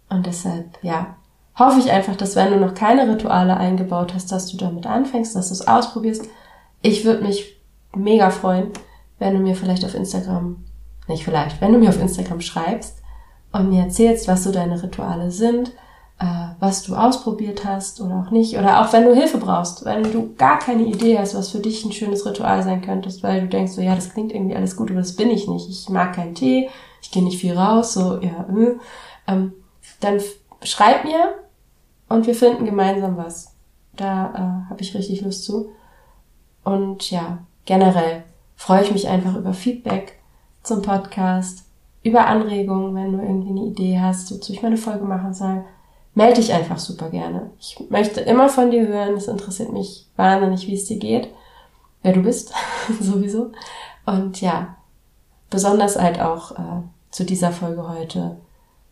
Und 0.09 0.25
deshalb, 0.25 0.77
ja, 0.81 1.15
hoffe 1.57 1.79
ich 1.79 1.91
einfach, 1.91 2.15
dass 2.15 2.35
wenn 2.35 2.51
du 2.51 2.59
noch 2.59 2.73
keine 2.73 3.11
Rituale 3.11 3.57
eingebaut 3.57 4.13
hast, 4.13 4.31
dass 4.31 4.47
du 4.47 4.57
damit 4.57 4.85
anfängst, 4.85 5.35
dass 5.35 5.49
du 5.49 5.53
es 5.53 5.67
ausprobierst. 5.67 6.25
Ich 6.81 7.05
würde 7.05 7.23
mich 7.23 7.52
mega 7.95 8.29
freuen, 8.29 8.71
wenn 9.19 9.33
du 9.33 9.39
mir 9.39 9.55
vielleicht 9.55 9.85
auf 9.85 9.95
Instagram, 9.95 10.63
nicht 11.07 11.23
vielleicht, 11.23 11.61
wenn 11.61 11.73
du 11.73 11.79
mir 11.79 11.89
auf 11.89 12.01
Instagram 12.01 12.41
schreibst 12.41 13.01
und 13.51 13.69
mir 13.69 13.83
erzählst, 13.83 14.27
was 14.27 14.43
so 14.43 14.51
deine 14.51 14.81
Rituale 14.81 15.31
sind, 15.31 15.71
äh, 16.19 16.25
was 16.59 16.83
du 16.83 16.95
ausprobiert 16.95 17.65
hast 17.65 18.01
oder 18.01 18.25
auch 18.25 18.31
nicht. 18.31 18.57
Oder 18.57 18.81
auch 18.81 18.93
wenn 18.93 19.05
du 19.05 19.13
Hilfe 19.13 19.37
brauchst, 19.37 19.85
wenn 19.85 20.03
du 20.11 20.33
gar 20.35 20.59
keine 20.59 20.83
Idee 20.83 21.19
hast, 21.19 21.35
was 21.35 21.49
für 21.49 21.59
dich 21.59 21.83
ein 21.85 21.91
schönes 21.91 22.25
Ritual 22.25 22.63
sein 22.63 22.81
könntest, 22.81 23.23
weil 23.23 23.41
du 23.41 23.47
denkst 23.47 23.73
so, 23.73 23.81
ja, 23.81 23.95
das 23.95 24.13
klingt 24.13 24.31
irgendwie 24.31 24.55
alles 24.55 24.75
gut, 24.75 24.89
aber 24.89 24.99
das 24.99 25.15
bin 25.15 25.29
ich 25.29 25.47
nicht. 25.47 25.69
Ich 25.69 25.89
mag 25.89 26.15
keinen 26.15 26.35
Tee, 26.35 26.69
ich 27.01 27.11
gehe 27.11 27.23
nicht 27.23 27.39
viel 27.39 27.57
raus, 27.57 27.93
so, 27.93 28.19
ja, 28.21 28.45
äh, 28.55 28.77
ähm, 29.27 29.53
dann 29.99 30.19
schreib 30.61 31.05
mir 31.05 31.35
und 32.09 32.27
wir 32.27 32.35
finden 32.35 32.65
gemeinsam 32.65 33.17
was. 33.17 33.55
Da 33.95 34.33
äh, 34.33 34.69
habe 34.69 34.81
ich 34.81 34.95
richtig 34.95 35.21
Lust 35.21 35.45
zu. 35.45 35.71
Und 36.63 37.11
ja, 37.11 37.39
generell 37.65 38.23
freue 38.55 38.83
ich 38.83 38.91
mich 38.91 39.07
einfach 39.07 39.35
über 39.35 39.53
Feedback 39.53 40.19
zum 40.63 40.81
Podcast, 40.81 41.65
über 42.03 42.27
Anregungen, 42.27 42.95
wenn 42.95 43.13
du 43.13 43.23
irgendwie 43.23 43.49
eine 43.49 43.69
Idee 43.69 43.99
hast, 43.99 44.31
wozu 44.31 44.53
ich 44.53 44.61
meine 44.61 44.77
Folge 44.77 45.05
machen 45.05 45.33
soll 45.33 45.63
melde 46.15 46.41
dich 46.41 46.53
einfach 46.53 46.79
super 46.79 47.09
gerne. 47.09 47.51
Ich 47.59 47.77
möchte 47.89 48.21
immer 48.21 48.49
von 48.49 48.71
dir 48.71 48.87
hören. 48.87 49.15
Es 49.15 49.27
interessiert 49.27 49.73
mich 49.73 50.07
wahnsinnig, 50.15 50.67
wie 50.67 50.75
es 50.75 50.85
dir 50.85 50.97
geht, 50.97 51.29
wer 52.01 52.13
du 52.13 52.21
bist, 52.21 52.53
sowieso. 52.99 53.51
Und 54.05 54.41
ja, 54.41 54.75
besonders 55.49 55.99
halt 55.99 56.19
auch 56.19 56.51
äh, 56.51 56.81
zu 57.11 57.25
dieser 57.25 57.51
Folge 57.51 57.87
heute, 57.87 58.37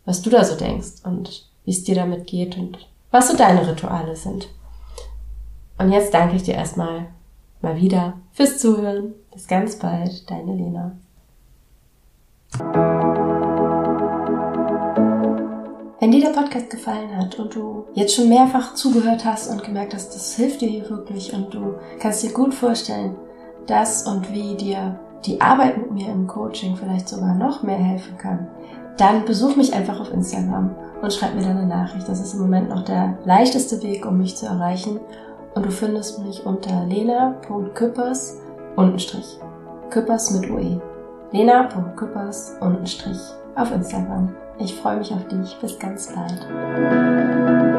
was 0.04 0.22
du 0.22 0.30
da 0.30 0.44
so 0.44 0.56
denkst 0.56 1.04
und 1.04 1.48
wie 1.64 1.70
es 1.70 1.84
dir 1.84 1.94
damit 1.94 2.26
geht 2.26 2.56
und 2.56 2.78
was 3.10 3.28
so 3.28 3.36
deine 3.36 3.68
Rituale 3.68 4.16
sind. 4.16 4.48
Und 5.78 5.92
jetzt 5.92 6.14
danke 6.14 6.36
ich 6.36 6.42
dir 6.42 6.54
erstmal 6.54 7.06
mal 7.62 7.76
wieder 7.76 8.14
fürs 8.32 8.58
Zuhören. 8.58 9.14
Bis 9.32 9.46
ganz 9.46 9.76
bald, 9.76 10.30
deine 10.30 10.54
Lena. 10.54 10.92
Wenn 16.00 16.10
dir 16.10 16.20
der 16.20 16.30
Podcast 16.30 16.68
gefallen 16.68 17.16
hat 17.16 17.38
und 17.38 17.54
du 17.54 17.84
jetzt 17.94 18.14
schon 18.14 18.28
mehrfach 18.28 18.74
zugehört 18.74 19.24
hast 19.24 19.48
und 19.48 19.62
gemerkt 19.62 19.94
hast, 19.94 20.14
das 20.14 20.34
hilft 20.34 20.60
dir 20.60 20.68
hier 20.68 20.90
wirklich 20.90 21.32
und 21.32 21.54
du 21.54 21.76
kannst 22.00 22.24
dir 22.24 22.32
gut 22.32 22.52
vorstellen, 22.52 23.16
dass 23.66 24.06
und 24.06 24.32
wie 24.32 24.56
dir 24.56 24.98
die 25.24 25.40
Arbeit 25.40 25.78
mit 25.78 25.92
mir 25.92 26.08
im 26.08 26.26
Coaching 26.26 26.76
vielleicht 26.76 27.08
sogar 27.08 27.34
noch 27.34 27.62
mehr 27.62 27.78
helfen 27.78 28.18
kann, 28.18 28.48
dann 28.96 29.24
besuch 29.24 29.56
mich 29.56 29.72
einfach 29.72 30.00
auf 30.00 30.12
Instagram 30.12 30.74
und 31.00 31.12
schreib 31.12 31.34
mir 31.34 31.42
deine 31.42 31.66
Nachricht. 31.66 32.08
Das 32.08 32.20
ist 32.20 32.34
im 32.34 32.40
Moment 32.40 32.68
noch 32.68 32.84
der 32.84 33.18
leichteste 33.24 33.82
Weg, 33.82 34.04
um 34.04 34.18
mich 34.18 34.36
zu 34.36 34.46
erreichen. 34.46 35.00
Und 35.54 35.66
du 35.66 35.70
findest 35.70 36.18
mich 36.20 36.44
unter 36.46 36.84
lena.küppers 36.86 38.40
untenstrich. 38.76 39.38
Küppers 39.90 40.30
mit 40.30 40.50
UE. 40.50 40.80
lena.küppers 41.32 42.56
untenstrich 42.60 43.20
auf 43.56 43.70
Instagram. 43.72 44.34
Ich 44.58 44.74
freue 44.74 44.98
mich 44.98 45.12
auf 45.12 45.26
dich. 45.28 45.56
Bis 45.60 45.78
ganz 45.78 46.12
bald. 46.14 47.71